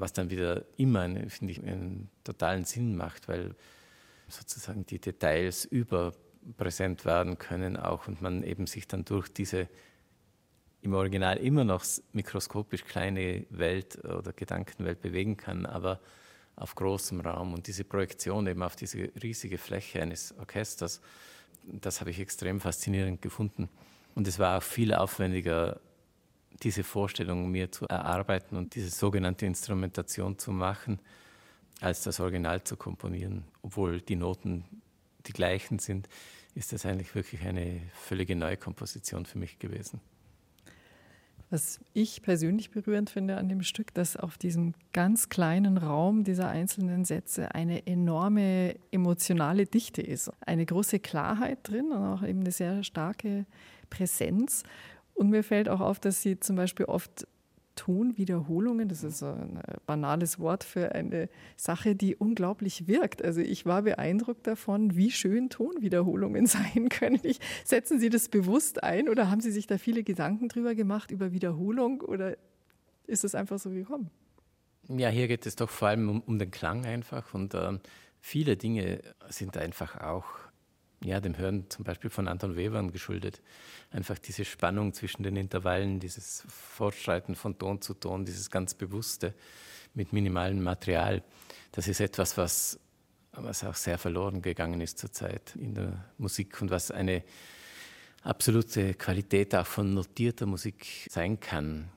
was 0.00 0.12
dann 0.12 0.30
wieder 0.30 0.64
immer, 0.76 1.08
finde 1.28 1.52
ich, 1.52 1.62
einen 1.62 2.10
totalen 2.24 2.64
Sinn 2.64 2.96
macht, 2.96 3.28
weil 3.28 3.54
sozusagen 4.28 4.86
die 4.86 4.98
Details 4.98 5.64
überpräsent 5.64 7.04
werden 7.04 7.38
können 7.38 7.76
auch 7.76 8.08
und 8.08 8.22
man 8.22 8.42
eben 8.42 8.66
sich 8.66 8.86
dann 8.88 9.04
durch 9.04 9.28
diese 9.28 9.68
im 10.82 10.94
Original 10.94 11.36
immer 11.36 11.64
noch 11.64 11.84
mikroskopisch 12.12 12.84
kleine 12.84 13.44
Welt 13.50 14.02
oder 14.04 14.32
Gedankenwelt 14.32 15.02
bewegen 15.02 15.36
kann, 15.36 15.66
aber 15.66 16.00
auf 16.56 16.74
großem 16.74 17.20
Raum. 17.20 17.52
Und 17.52 17.66
diese 17.66 17.84
Projektion 17.84 18.46
eben 18.46 18.62
auf 18.62 18.76
diese 18.76 19.10
riesige 19.22 19.58
Fläche 19.58 20.00
eines 20.00 20.34
Orchesters, 20.38 21.00
das 21.64 22.00
habe 22.00 22.10
ich 22.10 22.20
extrem 22.20 22.60
faszinierend 22.60 23.20
gefunden. 23.20 23.68
Und 24.14 24.26
es 24.26 24.38
war 24.38 24.58
auch 24.58 24.62
viel 24.62 24.94
aufwendiger 24.94 25.80
diese 26.62 26.84
Vorstellung 26.84 27.50
mir 27.50 27.72
zu 27.72 27.86
erarbeiten 27.86 28.56
und 28.56 28.74
diese 28.74 28.90
sogenannte 28.90 29.46
Instrumentation 29.46 30.38
zu 30.38 30.52
machen, 30.52 31.00
als 31.80 32.02
das 32.02 32.20
Original 32.20 32.62
zu 32.62 32.76
komponieren. 32.76 33.44
Obwohl 33.62 34.00
die 34.00 34.16
Noten 34.16 34.64
die 35.26 35.32
gleichen 35.32 35.78
sind, 35.78 36.08
ist 36.54 36.72
das 36.72 36.84
eigentlich 36.84 37.14
wirklich 37.14 37.42
eine 37.42 37.80
völlige 37.94 38.36
Neukomposition 38.36 39.24
für 39.24 39.38
mich 39.38 39.58
gewesen. 39.58 40.00
Was 41.52 41.80
ich 41.94 42.22
persönlich 42.22 42.70
berührend 42.70 43.10
finde 43.10 43.36
an 43.36 43.48
dem 43.48 43.62
Stück, 43.62 43.92
dass 43.92 44.16
auf 44.16 44.38
diesem 44.38 44.72
ganz 44.92 45.28
kleinen 45.28 45.78
Raum 45.78 46.22
dieser 46.22 46.48
einzelnen 46.48 47.04
Sätze 47.04 47.56
eine 47.56 47.88
enorme 47.88 48.76
emotionale 48.92 49.66
Dichte 49.66 50.00
ist. 50.00 50.30
Eine 50.46 50.64
große 50.64 51.00
Klarheit 51.00 51.58
drin 51.64 51.90
und 51.90 52.04
auch 52.04 52.22
eben 52.22 52.40
eine 52.40 52.52
sehr 52.52 52.84
starke 52.84 53.46
Präsenz. 53.90 54.62
Und 55.20 55.28
mir 55.28 55.44
fällt 55.44 55.68
auch 55.68 55.80
auf, 55.80 56.00
dass 56.00 56.22
sie 56.22 56.40
zum 56.40 56.56
Beispiel 56.56 56.86
oft 56.86 57.26
Tonwiederholungen, 57.76 58.88
das 58.88 59.04
ist 59.04 59.22
ein 59.22 59.60
banales 59.84 60.38
Wort 60.38 60.64
für 60.64 60.94
eine 60.94 61.28
Sache, 61.58 61.94
die 61.94 62.16
unglaublich 62.16 62.88
wirkt. 62.88 63.22
Also 63.22 63.42
ich 63.42 63.66
war 63.66 63.82
beeindruckt 63.82 64.46
davon, 64.46 64.96
wie 64.96 65.10
schön 65.10 65.50
Tonwiederholungen 65.50 66.46
sein 66.46 66.88
können. 66.88 67.20
Ich, 67.22 67.38
setzen 67.64 68.00
Sie 68.00 68.08
das 68.08 68.30
bewusst 68.30 68.82
ein 68.82 69.10
oder 69.10 69.30
haben 69.30 69.42
Sie 69.42 69.50
sich 69.50 69.66
da 69.66 69.76
viele 69.76 70.04
Gedanken 70.04 70.48
drüber 70.48 70.74
gemacht 70.74 71.10
über 71.10 71.32
Wiederholung 71.32 72.00
oder 72.00 72.38
ist 73.06 73.22
es 73.22 73.34
einfach 73.34 73.58
so 73.58 73.68
gekommen? 73.68 74.08
Ja, 74.88 75.10
hier 75.10 75.28
geht 75.28 75.44
es 75.44 75.54
doch 75.54 75.68
vor 75.68 75.88
allem 75.88 76.08
um, 76.08 76.20
um 76.22 76.38
den 76.38 76.50
Klang 76.50 76.86
einfach 76.86 77.34
und 77.34 77.52
äh, 77.52 77.78
viele 78.20 78.56
Dinge 78.56 79.02
sind 79.28 79.58
einfach 79.58 80.00
auch 80.00 80.24
ja, 81.02 81.20
dem 81.20 81.36
Hören 81.38 81.68
zum 81.70 81.84
Beispiel 81.84 82.10
von 82.10 82.28
Anton 82.28 82.56
Webern 82.56 82.92
geschuldet. 82.92 83.40
Einfach 83.90 84.18
diese 84.18 84.44
Spannung 84.44 84.92
zwischen 84.92 85.22
den 85.22 85.36
Intervallen, 85.36 85.98
dieses 85.98 86.44
Fortschreiten 86.48 87.34
von 87.34 87.58
Ton 87.58 87.80
zu 87.80 87.94
Ton, 87.94 88.24
dieses 88.24 88.50
ganz 88.50 88.74
Bewusste 88.74 89.34
mit 89.94 90.12
minimalem 90.12 90.62
Material. 90.62 91.22
Das 91.72 91.88
ist 91.88 92.00
etwas, 92.00 92.36
was, 92.36 92.78
was 93.32 93.64
auch 93.64 93.74
sehr 93.74 93.98
verloren 93.98 94.42
gegangen 94.42 94.80
ist 94.80 94.98
zurzeit 94.98 95.56
in 95.56 95.74
der 95.74 96.04
Musik 96.18 96.60
und 96.60 96.70
was 96.70 96.90
eine 96.90 97.22
absolute 98.22 98.94
Qualität 98.94 99.54
auch 99.54 99.66
von 99.66 99.94
notierter 99.94 100.46
Musik 100.46 101.08
sein 101.10 101.40
kann. 101.40 101.88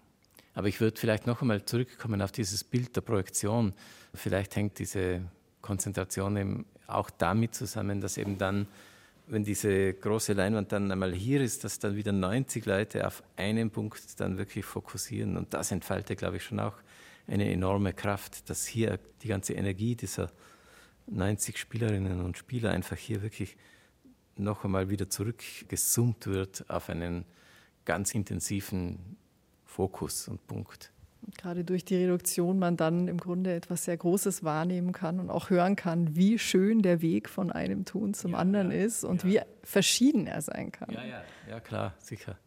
Aber 0.54 0.68
ich 0.68 0.80
würde 0.80 1.00
vielleicht 1.00 1.28
noch 1.28 1.42
einmal 1.42 1.66
zurückkommen 1.66 2.22
auf 2.22 2.32
dieses 2.32 2.64
Bild 2.64 2.96
der 2.96 3.02
Projektion. 3.02 3.74
Vielleicht 4.14 4.56
hängt 4.56 4.80
diese 4.80 5.24
Konzentration 5.62 6.38
eben 6.38 6.66
auch 6.88 7.10
damit 7.10 7.56
zusammen, 7.56 8.02
dass 8.02 8.18
eben 8.18 8.38
dann 8.38 8.68
wenn 9.28 9.44
diese 9.44 9.94
große 9.94 10.34
Leinwand 10.34 10.72
dann 10.72 10.92
einmal 10.92 11.14
hier 11.14 11.42
ist, 11.42 11.64
dass 11.64 11.80
dann 11.80 11.96
wieder 11.96 12.12
90 12.12 12.66
Leute 12.66 13.08
auf 13.08 13.24
einen 13.36 13.72
Punkt 13.72 14.20
dann 14.20 14.38
wirklich 14.38 14.66
fokussieren. 14.66 15.38
Und 15.38 15.54
das 15.54 15.72
entfaltet, 15.72 16.20
glaube 16.20 16.38
ich, 16.38 16.44
schon 16.44 16.60
auch 16.60 16.76
eine 17.28 17.50
enorme 17.52 17.94
Kraft, 17.94 18.50
dass 18.50 18.66
hier 18.66 19.00
die 19.22 19.30
ganze 19.30 19.54
Energie 19.54 19.96
dieser 19.96 20.32
90 21.08 21.58
Spielerinnen 21.58 22.22
und 22.22 22.38
Spieler 22.38 22.72
einfach 22.72 22.98
hier 22.98 23.22
wirklich 23.22 23.58
noch 24.36 24.64
einmal 24.66 24.90
wieder 24.90 25.10
zurückgezoomt 25.10 26.28
wird 26.28 26.70
auf 26.70 26.90
einen 26.90 27.26
ganz 27.86 28.14
intensiven 28.14 29.18
Fokus 29.66 30.28
und 30.28 30.46
Punkt 30.48 30.93
gerade 31.38 31.64
durch 31.64 31.86
die 31.86 31.96
Reduktion 31.96 32.60
man 32.60 32.78
dann 32.78 33.08
im 33.08 33.18
Grunde 33.18 33.54
etwas 33.54 33.86
sehr 33.86 33.98
Großes 33.98 34.44
wahrnehmen 34.44 34.92
kann 34.92 35.20
und 35.20 35.30
auch 35.30 35.50
hören 35.50 35.76
kann, 35.76 36.16
wie 36.16 36.40
schön 36.40 36.82
der 36.82 37.02
Weg 37.02 37.30
von 37.30 37.52
einem 37.52 37.86
Tun 37.86 38.14
zum 38.14 38.32
ja, 38.32 38.38
anderen 38.38 38.72
ja, 38.72 38.78
ist 38.78 39.04
und 39.04 39.24
ja. 39.24 39.30
wie 39.30 39.40
verschieden 39.64 40.28
er 40.28 40.42
sein 40.42 40.72
kann. 40.72 40.90
Ja, 40.92 41.04
ja, 41.04 41.24
ja, 41.50 41.60
klar, 41.60 41.94
sicher. 42.00 42.38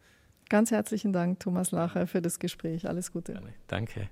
Ganz 0.49 0.71
herzlichen 0.71 1.11
Dank, 1.11 1.39
Thomas 1.39 1.71
Lacher, 1.71 2.07
für 2.07 2.21
das 2.21 2.39
Gespräch. 2.39 2.87
Alles 2.87 3.11
Gute. 3.11 3.33
Gerne. 3.33 3.53
Danke. 3.67 4.09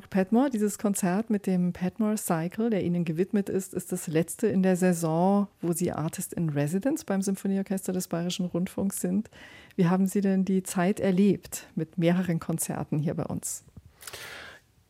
Mark 0.00 0.08
Padmore, 0.08 0.48
dieses 0.48 0.78
Konzert 0.78 1.28
mit 1.28 1.46
dem 1.46 1.74
Padmore 1.74 2.16
Cycle, 2.16 2.70
der 2.70 2.82
Ihnen 2.82 3.04
gewidmet 3.04 3.50
ist, 3.50 3.74
ist 3.74 3.92
das 3.92 4.06
letzte 4.06 4.46
in 4.46 4.62
der 4.62 4.74
Saison, 4.74 5.46
wo 5.60 5.74
Sie 5.74 5.92
Artist 5.92 6.32
in 6.32 6.48
Residence 6.48 7.04
beim 7.04 7.20
Symphonieorchester 7.20 7.92
des 7.92 8.08
Bayerischen 8.08 8.46
Rundfunks 8.46 9.02
sind. 9.02 9.28
Wie 9.76 9.88
haben 9.88 10.06
Sie 10.06 10.22
denn 10.22 10.46
die 10.46 10.62
Zeit 10.62 11.00
erlebt 11.00 11.66
mit 11.74 11.98
mehreren 11.98 12.40
Konzerten 12.40 12.98
hier 12.98 13.12
bei 13.12 13.24
uns? 13.24 13.62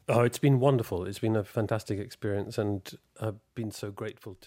Oh, 0.06 0.24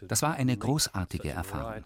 das 0.07 0.21
war 0.21 0.33
eine 0.35 0.57
großartige 0.57 1.29
Erfahrung. 1.29 1.83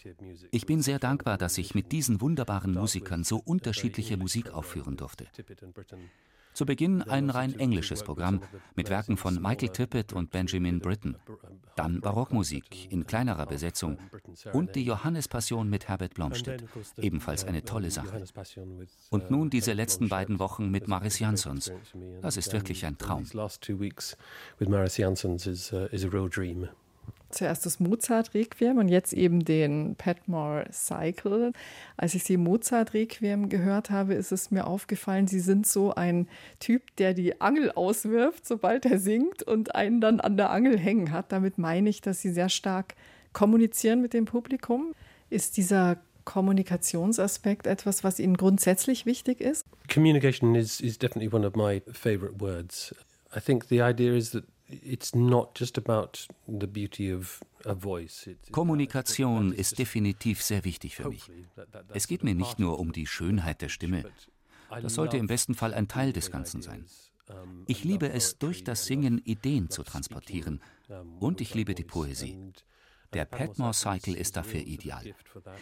Ich 0.51 0.67
bin 0.67 0.83
sehr 0.83 0.99
dankbar, 0.99 1.39
dass 1.39 1.57
ich 1.57 1.73
mit 1.73 1.91
diesen 1.91 2.21
wunderbaren 2.21 2.75
Musikern 2.75 3.23
so 3.23 3.41
unterschiedliche 3.43 4.17
Musik 4.17 4.53
aufführen 4.53 4.97
durfte. 4.97 5.25
Zu 6.57 6.65
Beginn 6.65 7.03
ein 7.03 7.29
rein 7.29 7.59
englisches 7.59 8.01
Programm 8.01 8.41
mit 8.75 8.89
Werken 8.89 9.15
von 9.15 9.39
Michael 9.39 9.69
Tippett 9.69 10.11
und 10.11 10.31
Benjamin 10.31 10.79
Britten, 10.79 11.15
dann 11.75 12.01
Barockmusik 12.01 12.91
in 12.91 13.05
kleinerer 13.05 13.45
Besetzung 13.45 13.99
und 14.53 14.75
die 14.75 14.83
Johannespassion 14.83 15.69
mit 15.69 15.87
Herbert 15.87 16.15
Blomstedt, 16.15 16.63
ebenfalls 16.97 17.45
eine 17.45 17.63
tolle 17.63 17.91
Sache. 17.91 18.23
Und 19.11 19.29
nun 19.29 19.51
diese 19.51 19.73
letzten 19.73 20.09
beiden 20.09 20.39
Wochen 20.39 20.71
mit 20.71 20.87
Maris 20.87 21.19
Jansons. 21.19 21.71
Das 22.23 22.37
ist 22.37 22.51
wirklich 22.51 22.87
ein 22.87 22.97
Traum. 22.97 23.27
Zuerst 27.29 27.65
das 27.65 27.79
Mozart-Requiem 27.79 28.77
und 28.77 28.87
jetzt 28.87 29.13
eben 29.13 29.43
den 29.43 29.95
Padmore 29.95 30.65
Cycle. 30.71 31.51
Als 31.97 32.15
ich 32.15 32.23
Sie 32.23 32.37
Mozart-Requiem 32.37 33.49
gehört 33.49 33.89
habe, 33.89 34.13
ist 34.13 34.31
es 34.31 34.49
mir 34.49 34.65
aufgefallen, 34.65 35.27
Sie 35.27 35.39
sind 35.39 35.67
so 35.67 35.93
ein 35.93 36.27
Typ, 36.59 36.95
der 36.97 37.13
die 37.13 37.41
Angel 37.41 37.71
auswirft, 37.71 38.47
sobald 38.47 38.85
er 38.85 38.99
singt 38.99 39.43
und 39.43 39.75
einen 39.75 39.99
dann 39.99 40.19
an 40.19 40.37
der 40.37 40.51
Angel 40.51 40.79
hängen 40.79 41.11
hat. 41.11 41.31
Damit 41.31 41.57
meine 41.57 41.89
ich, 41.89 42.01
dass 42.01 42.21
Sie 42.21 42.31
sehr 42.31 42.49
stark 42.49 42.95
kommunizieren 43.33 44.01
mit 44.01 44.13
dem 44.13 44.25
Publikum. 44.25 44.93
Ist 45.29 45.57
dieser 45.57 45.97
Kommunikationsaspekt 46.23 47.67
etwas, 47.67 48.03
was 48.03 48.19
Ihnen 48.19 48.37
grundsätzlich 48.37 49.05
wichtig 49.05 49.41
ist? 49.41 49.65
Communication 49.93 50.55
is, 50.55 50.81
is 50.81 50.97
definitely 50.97 51.33
one 51.33 51.47
of 51.47 51.55
my 51.55 51.81
favorite 51.91 52.39
words. 52.39 52.95
I 53.35 53.39
think 53.39 53.67
the 53.69 53.81
idea 53.81 54.13
is 54.13 54.31
that 54.31 54.43
Kommunikation 58.51 59.53
ist 59.53 59.79
definitiv 59.79 60.41
sehr 60.41 60.65
wichtig 60.65 60.95
für 60.95 61.09
mich. 61.09 61.29
Es 61.93 62.07
geht 62.07 62.23
mir 62.23 62.35
nicht 62.35 62.59
nur 62.59 62.79
um 62.79 62.91
die 62.91 63.07
Schönheit 63.07 63.61
der 63.61 63.69
Stimme. 63.69 64.03
Das 64.69 64.95
sollte 64.95 65.17
im 65.17 65.27
besten 65.27 65.55
Fall 65.55 65.73
ein 65.73 65.87
Teil 65.87 66.11
des 66.11 66.31
Ganzen 66.31 66.61
sein. 66.61 66.85
Ich 67.65 67.83
liebe 67.83 68.09
es, 68.11 68.37
durch 68.37 68.63
das 68.63 68.85
Singen 68.85 69.19
Ideen 69.19 69.69
zu 69.69 69.83
transportieren. 69.83 70.61
Und 71.19 71.41
ich 71.41 71.53
liebe 71.53 71.75
die 71.75 71.83
Poesie. 71.83 72.37
Der 73.13 73.25
Padmore 73.25 73.73
Cycle 73.73 74.15
ist 74.15 74.35
dafür 74.35 74.61
ideal. 74.61 75.15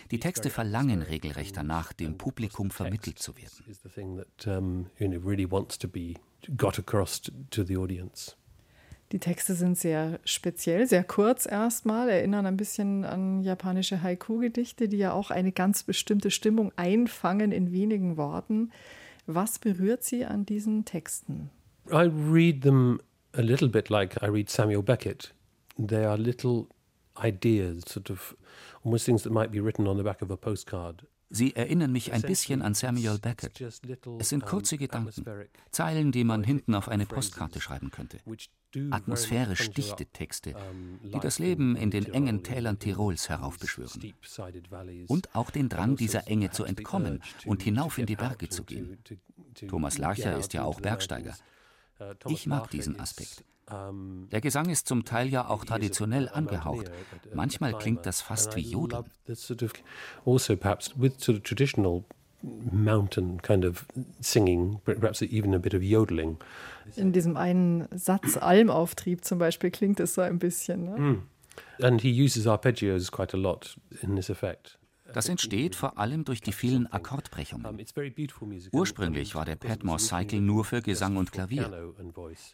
Die 0.10 0.20
Texte 0.20 0.50
verlangen 0.50 1.04
regelrecht 1.04 1.56
danach, 1.56 1.94
dem 1.94 2.18
Publikum 2.18 2.72
vermittelt 2.72 3.20
zu 3.20 3.36
werden. 3.38 3.64
Die 9.12 9.20
Texte 9.20 9.54
sind 9.54 9.78
sehr 9.78 10.20
speziell, 10.26 10.88
sehr 10.88 11.04
kurz 11.04 11.46
erstmal, 11.46 12.10
erinnern 12.10 12.46
ein 12.46 12.58
bisschen 12.58 13.06
an 13.06 13.42
japanische 13.42 14.02
Haiku-Gedichte, 14.02 14.88
die 14.90 14.98
ja 14.98 15.14
auch 15.14 15.30
eine 15.30 15.52
ganz 15.52 15.84
bestimmte 15.84 16.32
Stimmung 16.32 16.72
einfangen 16.76 17.52
in 17.52 17.72
wenigen 17.72 18.18
Worten. 18.18 18.72
Was 19.28 19.60
berührt 19.60 20.04
Sie 20.04 20.26
an 20.26 20.46
diesen 20.46 20.86
Texten? 20.86 21.50
I 21.92 22.10
read 22.10 22.64
them 22.64 23.00
a 23.34 23.42
little 23.42 23.70
bit 23.70 23.90
like 23.90 24.22
I 24.24 24.28
read 24.28 24.50
Samuel 24.50 24.82
Beckett. 24.82 25.34
They 25.78 26.04
are 26.04 26.18
little 26.18 26.68
ideas, 27.16 27.84
sort 27.88 28.10
of 28.10 28.36
almost 28.84 29.06
things 29.06 29.24
that 29.24 29.32
might 29.32 29.52
be 29.52 29.60
written 29.60 29.88
on 29.88 29.98
the 29.98 30.04
back 30.04 30.22
of 30.22 30.32
a 30.32 30.38
postcard. 30.38 31.06
Sie 31.30 31.56
erinnern 31.56 31.92
mich 31.92 32.14
ein 32.14 32.22
bisschen 32.22 32.62
an 32.62 32.74
Samuel 32.74 33.18
Beckett. 33.20 33.60
Es 34.20 34.30
sind 34.30 34.46
kurze 34.46 34.78
Gedanken, 34.78 35.26
Zeilen, 35.72 36.12
die 36.12 36.24
man 36.24 36.44
hinten 36.44 36.76
auf 36.76 36.88
eine 36.88 37.06
Postkarte 37.06 37.60
schreiben 37.60 37.92
könnte. 37.92 38.20
Atmosphärisch 38.92 39.70
dichte 39.72 40.06
Texte, 40.06 40.56
die 41.02 41.20
das 41.20 41.40
Leben 41.40 41.76
in 41.76 41.92
den 41.92 42.06
engen 42.06 42.44
Tälern 42.44 42.78
Tirols 42.78 43.30
heraufbeschwören. 43.30 44.14
Und 45.08 45.34
auch 45.36 45.50
den 45.50 45.70
Drang, 45.70 45.96
dieser 45.96 46.28
Enge 46.28 46.52
zu 46.52 46.66
entkommen 46.66 47.22
und 47.46 47.64
hinauf 47.64 47.98
in 47.98 48.06
die 48.06 48.16
Berge 48.16 48.50
zu 48.50 48.64
gehen. 48.64 48.98
Thomas 49.68 49.98
Larcher 49.98 50.38
ist 50.38 50.54
ja 50.54 50.64
auch 50.64 50.82
Bergsteiger. 50.82 51.36
Ich 52.28 52.46
mag 52.46 52.70
diesen 52.70 53.00
Aspekt. 53.00 53.44
Der 53.68 54.42
Gesang 54.42 54.70
ist 54.70 54.88
zum 54.88 55.06
Teil 55.06 55.28
ja 55.28 55.48
auch 55.50 55.66
traditionell 55.66 56.30
angehaucht. 56.30 56.92
Manchmal 57.34 57.74
klingt 57.78 58.06
das 58.06 58.22
fast 58.22 58.56
wie 58.56 58.62
Jodeln. 58.62 59.06
Also 60.26 60.56
perhaps 60.56 60.94
with 60.96 61.14
sort 61.18 61.38
of 61.38 61.44
traditional 61.44 62.04
mountain 62.72 63.42
kind 63.42 63.66
of 63.66 63.86
singing, 64.20 64.80
perhaps 64.86 65.22
even 65.22 65.56
a 65.56 65.58
bit 65.58 65.74
of 65.74 65.82
yodeling. 65.82 66.38
In 66.96 67.12
diesem 67.12 67.38
einen 67.38 67.88
Satz 67.92 68.38
Almauftrieb 68.38 69.26
zum 69.26 69.40
Beispiel 69.40 69.72
klingt 69.72 70.00
es 70.00 70.14
so 70.14 70.22
ein 70.22 70.38
bisschen. 70.40 70.86
Ne? 70.86 71.00
Mm. 71.00 71.24
And 71.82 72.02
he 72.02 72.12
uses 72.12 72.46
arpeggios 72.48 73.12
quite 73.12 73.36
a 73.36 73.40
lot 73.40 73.78
in 74.02 74.16
this 74.16 74.30
effect. 74.30 74.78
Das 75.14 75.30
entsteht 75.30 75.76
vor 75.76 75.98
allem 75.98 76.26
durch 76.26 76.42
die 76.42 76.52
vielen 76.52 76.92
Akkordbrechungen. 76.92 77.86
Ursprünglich 78.72 79.36
war 79.36 79.46
der 79.46 79.56
Padmore 79.56 80.00
Cycle 80.00 80.42
nur 80.42 80.66
für 80.66 80.82
Gesang 80.82 81.18
und 81.18 81.32
Klavier. 81.32 81.94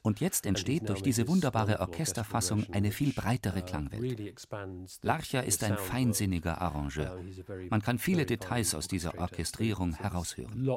Und 0.01 0.19
jetzt 0.19 0.45
entsteht 0.45 0.89
durch 0.89 1.01
diese 1.01 1.27
wunderbare 1.27 1.79
Orchesterfassung 1.79 2.65
eine 2.71 2.91
viel 2.91 3.13
breitere 3.13 3.61
Klangwelt. 3.61 4.45
Larcher 5.01 5.43
ist 5.43 5.63
ein 5.63 5.77
feinsinniger 5.77 6.61
Arrangeur. 6.61 7.19
Man 7.69 7.81
kann 7.81 7.97
viele 7.97 8.25
Details 8.25 8.75
aus 8.75 8.87
dieser 8.87 9.17
Orchestrierung 9.17 9.93
heraushören. 9.93 10.69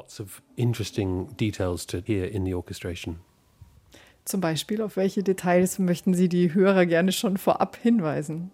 Zum 4.25 4.41
Beispiel, 4.41 4.81
auf 4.81 4.95
welche 4.95 5.21
Details 5.21 5.77
möchten 5.77 6.15
Sie 6.15 6.29
die 6.29 6.53
Hörer 6.53 6.87
gerne 6.87 7.11
schon 7.11 7.37
vorab 7.37 7.75
hinweisen? 7.75 8.49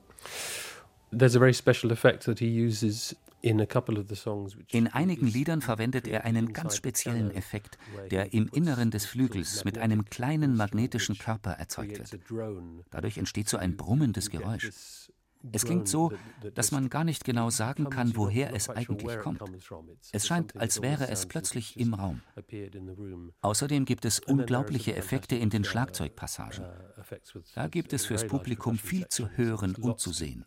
In 4.71 4.87
einigen 4.87 5.27
Liedern 5.27 5.61
verwendet 5.61 6.07
er 6.07 6.25
einen 6.25 6.53
ganz 6.53 6.75
speziellen 6.75 7.31
Effekt, 7.31 7.77
der 8.11 8.33
im 8.33 8.47
Inneren 8.53 8.91
des 8.91 9.05
Flügels 9.05 9.65
mit 9.65 9.77
einem 9.77 10.05
kleinen 10.05 10.55
magnetischen 10.55 11.17
Körper 11.17 11.51
erzeugt 11.51 11.97
wird. 11.97 12.21
Dadurch 12.91 13.17
entsteht 13.17 13.49
so 13.49 13.57
ein 13.57 13.77
brummendes 13.77 14.29
Geräusch. 14.29 14.69
Es 15.51 15.65
klingt 15.65 15.87
so, 15.87 16.11
dass 16.53 16.71
man 16.71 16.89
gar 16.89 17.03
nicht 17.03 17.23
genau 17.23 17.49
sagen 17.49 17.89
kann, 17.89 18.15
woher 18.15 18.53
es 18.53 18.69
eigentlich 18.69 19.17
kommt. 19.19 19.41
Es 20.11 20.27
scheint, 20.27 20.55
als 20.55 20.81
wäre 20.81 21.09
es 21.09 21.25
plötzlich 21.25 21.79
im 21.79 21.93
Raum. 21.93 22.21
Außerdem 23.41 23.85
gibt 23.85 24.05
es 24.05 24.19
unglaubliche 24.19 24.95
Effekte 24.95 25.35
in 25.35 25.49
den 25.49 25.63
Schlagzeugpassagen. 25.63 26.65
Da 27.55 27.67
gibt 27.67 27.93
es 27.93 28.05
fürs 28.05 28.27
Publikum 28.27 28.77
viel 28.77 29.07
zu 29.07 29.29
hören 29.35 29.75
und 29.75 29.99
zu 29.99 30.11
sehen. 30.11 30.45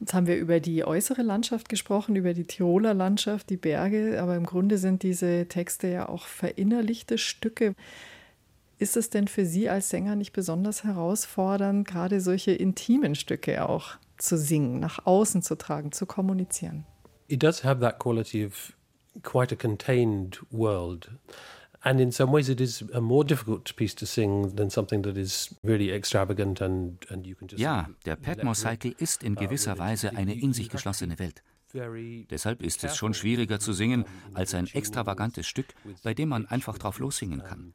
Jetzt 0.00 0.14
haben 0.14 0.28
wir 0.28 0.36
über 0.36 0.60
die 0.60 0.84
äußere 0.84 1.22
Landschaft 1.22 1.68
gesprochen, 1.68 2.14
über 2.14 2.32
die 2.32 2.44
Tiroler 2.44 2.94
Landschaft, 2.94 3.50
die 3.50 3.56
Berge, 3.56 4.22
aber 4.22 4.36
im 4.36 4.46
Grunde 4.46 4.78
sind 4.78 5.02
diese 5.02 5.46
Texte 5.48 5.88
ja 5.88 6.08
auch 6.08 6.26
verinnerlichte 6.26 7.18
Stücke. 7.18 7.74
Ist 8.78 8.96
es 8.96 9.10
denn 9.10 9.26
für 9.26 9.44
Sie 9.44 9.68
als 9.68 9.90
Sänger 9.90 10.14
nicht 10.14 10.32
besonders 10.32 10.84
herausfordernd, 10.84 11.86
gerade 11.86 12.20
solche 12.20 12.52
intimen 12.52 13.16
Stücke 13.16 13.68
auch 13.68 13.96
zu 14.18 14.38
singen, 14.38 14.78
nach 14.78 15.04
außen 15.04 15.42
zu 15.42 15.56
tragen, 15.56 15.90
zu 15.90 16.06
kommunizieren? 16.06 16.84
It 17.26 17.42
does 17.42 17.64
have 17.64 17.80
that 17.80 17.98
quality 17.98 18.46
of 18.46 18.72
quite 19.22 19.52
a 19.52 19.56
contained 19.56 20.40
world. 20.50 21.10
And 21.80 22.00
in 22.00 22.10
some 22.10 22.32
ways, 22.32 22.48
it 22.48 22.60
is 22.60 22.84
a 22.92 23.00
more 23.00 23.24
difficult 23.24 23.74
piece 23.76 23.94
to 23.96 24.06
sing 24.06 24.54
than 24.56 24.70
something 24.70 25.02
that 25.02 25.16
is 25.16 25.54
really 25.62 25.90
extravagant 25.90 26.60
and, 26.60 26.98
and 27.10 27.26
you 27.26 27.34
can 27.34 27.48
just. 27.48 27.60
Ja, 27.60 27.88
der 28.04 28.16
Padmore 28.16 28.56
Cycle 28.56 28.94
ist 28.98 29.22
in 29.22 29.34
gewisser 29.34 29.78
Weise 29.78 30.16
eine 30.16 30.34
in 30.34 30.52
sich 30.52 30.68
geschlossene 30.68 31.18
Welt. 31.18 31.42
Deshalb 32.30 32.62
ist 32.62 32.82
es 32.84 32.96
schon 32.96 33.12
schwieriger 33.12 33.60
zu 33.60 33.72
singen 33.72 34.04
als 34.34 34.54
ein 34.54 34.66
extravagantes 34.68 35.46
Stück, 35.46 35.66
bei 36.02 36.14
dem 36.14 36.30
man 36.30 36.46
einfach 36.46 36.78
drauf 36.78 36.98
lossingen 36.98 37.42
kann. 37.42 37.74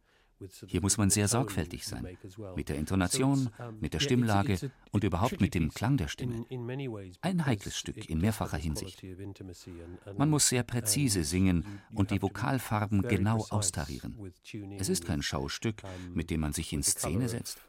Hier 0.67 0.81
muss 0.81 0.97
man 0.97 1.09
sehr 1.09 1.27
sorgfältig 1.27 1.85
sein, 1.85 2.17
mit 2.55 2.69
der 2.69 2.77
Intonation, 2.77 3.49
mit 3.79 3.93
der 3.93 3.99
Stimmlage 3.99 4.71
und 4.91 5.03
überhaupt 5.03 5.41
mit 5.41 5.53
dem 5.53 5.73
Klang 5.73 5.97
der 5.97 6.07
Stimme. 6.07 6.45
Ein 7.21 7.45
heikles 7.45 7.77
Stück 7.77 8.09
in 8.09 8.19
mehrfacher 8.19 8.57
Hinsicht. 8.57 9.03
Man 10.17 10.29
muss 10.29 10.49
sehr 10.49 10.63
präzise 10.63 11.23
singen 11.23 11.65
und 11.93 12.11
die 12.11 12.21
Vokalfarben 12.21 13.01
genau 13.03 13.45
austarieren. 13.49 14.17
Es 14.77 14.89
ist 14.89 15.05
kein 15.05 15.21
Schaustück, 15.21 15.81
mit 16.13 16.29
dem 16.29 16.41
man 16.41 16.53
sich 16.53 16.73
in 16.73 16.83
Szene 16.83 17.29
setzt. 17.29 17.59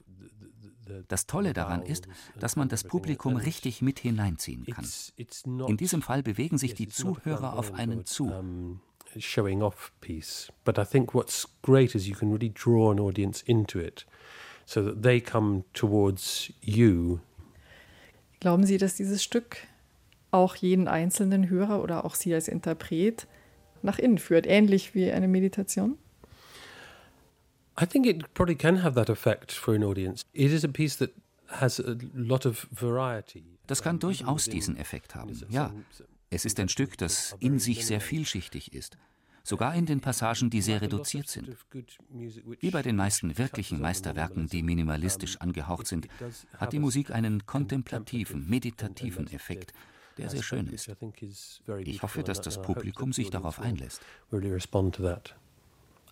Das 1.08 1.26
Tolle 1.26 1.52
daran 1.52 1.82
ist, 1.82 2.08
dass 2.38 2.56
man 2.56 2.68
das 2.68 2.84
Publikum 2.84 3.36
richtig 3.36 3.82
mit 3.82 3.98
hineinziehen 3.98 4.66
kann. 4.66 4.86
In 5.66 5.76
diesem 5.76 6.02
Fall 6.02 6.22
bewegen 6.22 6.58
sich 6.58 6.74
die 6.74 6.88
Zuhörer 6.88 7.58
auf 7.58 7.74
einen 7.74 8.04
zu 8.04 8.30
showing 9.20 9.62
off 9.62 9.92
piece. 10.00 10.48
But 10.64 10.78
I 10.78 10.84
think 10.84 11.14
what's 11.14 11.46
great 11.62 11.94
is 11.94 12.08
you 12.08 12.14
can 12.14 12.30
really 12.32 12.52
draw 12.52 12.90
an 12.90 13.00
audience 13.00 13.42
into 13.46 13.78
it 13.78 14.06
so 14.66 14.82
that 14.82 15.02
they 15.02 15.20
come 15.20 15.64
towards 15.72 16.52
you. 16.62 17.20
Glauben 18.40 18.64
Sie, 18.66 18.78
dass 18.78 18.96
dieses 18.96 19.22
Stück 19.22 19.58
auch 20.30 20.56
jeden 20.56 20.88
einzelnen 20.88 21.48
Hörer 21.48 21.82
oder 21.82 22.04
auch 22.04 22.14
Sie 22.14 22.34
als 22.34 22.48
Interpret 22.48 23.26
nach 23.82 23.98
innen 23.98 24.18
führt, 24.18 24.46
ähnlich 24.46 24.94
wie 24.94 25.10
eine 25.10 25.28
Meditation? 25.28 25.98
I 27.80 27.86
think 27.86 28.06
it 28.06 28.32
probably 28.34 28.54
can 28.54 28.82
have 28.82 28.94
that 28.94 29.10
effect 29.10 29.52
for 29.52 29.74
an 29.74 29.82
audience. 29.82 30.24
It 30.32 30.52
is 30.52 30.64
a 30.64 30.68
piece 30.68 30.96
that 30.98 31.10
has 31.48 31.80
a 31.80 31.96
lot 32.14 32.46
of 32.46 32.66
variety. 32.70 33.44
Das 33.66 33.82
kann 33.82 33.98
durchaus 33.98 34.44
diesen 34.44 34.76
Effekt 34.76 35.14
haben. 35.14 35.32
Ja, 35.48 35.72
es 36.34 36.44
ist 36.44 36.58
ein 36.58 36.68
Stück, 36.68 36.98
das 36.98 37.36
in 37.38 37.58
sich 37.58 37.86
sehr 37.86 38.00
vielschichtig 38.00 38.74
ist, 38.74 38.98
sogar 39.44 39.74
in 39.74 39.86
den 39.86 40.00
Passagen, 40.00 40.50
die 40.50 40.62
sehr 40.62 40.80
reduziert 40.80 41.28
sind. 41.28 41.56
Wie 42.60 42.70
bei 42.70 42.82
den 42.82 42.96
meisten 42.96 43.38
wirklichen 43.38 43.80
Meisterwerken, 43.80 44.48
die 44.48 44.62
minimalistisch 44.62 45.40
angehaucht 45.40 45.86
sind, 45.86 46.08
hat 46.58 46.72
die 46.72 46.80
Musik 46.80 47.10
einen 47.10 47.46
kontemplativen, 47.46 48.48
meditativen 48.48 49.30
Effekt, 49.32 49.72
der 50.18 50.30
sehr 50.30 50.42
schön 50.42 50.66
ist. 50.66 50.90
Ich 51.84 52.02
hoffe, 52.02 52.22
dass 52.22 52.40
das 52.40 52.60
Publikum 52.60 53.12
sich 53.12 53.30
darauf 53.30 53.60
einlässt. 53.60 54.02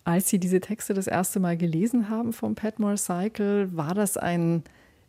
Als 0.05 0.29
Sie 0.29 0.39
diese 0.39 0.59
Texte 0.59 0.93
das 0.93 1.07
erste 1.07 1.39
Mal 1.39 1.57
gelesen 1.57 2.09
haben 2.09 2.33
vom 2.33 2.55
Padmore 2.55 2.97
Cycle, 2.97 3.75
war 3.75 3.93
das 3.93 4.17
ein 4.17 4.63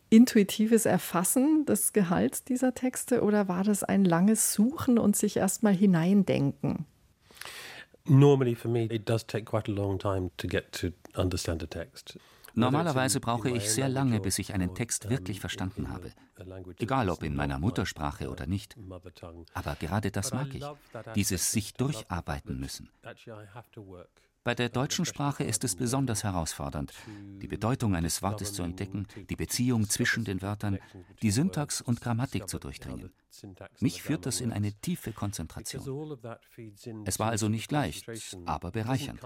intuitives 0.09 0.85
Erfassen 0.85 1.65
des 1.65 1.93
Gehalts 1.93 2.43
dieser 2.43 2.73
Texte 2.73 3.21
oder 3.23 3.47
war 3.47 3.63
das 3.63 3.83
ein 3.83 4.05
langes 4.05 4.53
Suchen 4.53 4.97
und 4.97 5.15
sich 5.15 5.37
erstmal 5.37 5.73
hineindenken? 5.73 6.85
Normalerweise 12.57 13.19
brauche 13.19 13.49
ich 13.49 13.69
sehr 13.69 13.89
lange, 13.89 14.21
bis 14.21 14.39
ich 14.39 14.53
einen 14.53 14.73
Text 14.73 15.09
wirklich 15.09 15.39
verstanden 15.39 15.89
habe. 15.89 16.11
Egal 16.79 17.09
ob 17.09 17.23
in 17.23 17.35
meiner 17.35 17.59
Muttersprache 17.59 18.29
oder 18.29 18.45
nicht. 18.45 18.77
Aber 19.53 19.75
gerade 19.75 20.11
das 20.11 20.31
mag 20.31 20.53
ich, 20.53 20.63
dieses 21.15 21.51
sich 21.51 21.73
durcharbeiten 21.73 22.59
müssen. 22.59 22.89
Bei 24.45 24.53
der 24.53 24.69
deutschen 24.69 25.05
Sprache 25.05 25.43
ist 25.43 25.63
es 25.63 25.75
besonders 25.75 26.23
herausfordernd, 26.23 26.93
die 27.41 27.47
Bedeutung 27.47 27.95
eines 27.95 28.21
Wortes 28.21 28.53
zu 28.53 28.61
entdecken, 28.61 29.07
die 29.27 29.35
Beziehung 29.35 29.89
zwischen 29.89 30.23
den 30.23 30.43
Wörtern, 30.43 30.77
die 31.23 31.31
Syntax 31.31 31.81
und 31.81 31.99
Grammatik 31.99 32.47
zu 32.47 32.59
durchdringen. 32.59 33.11
Mich 33.79 34.03
führt 34.03 34.27
das 34.27 34.41
in 34.41 34.53
eine 34.53 34.71
tiefe 34.71 35.13
Konzentration. 35.13 36.15
Es 37.05 37.17
war 37.17 37.31
also 37.31 37.49
nicht 37.49 37.71
leicht, 37.71 38.07
aber 38.45 38.69
bereichernd. 38.69 39.19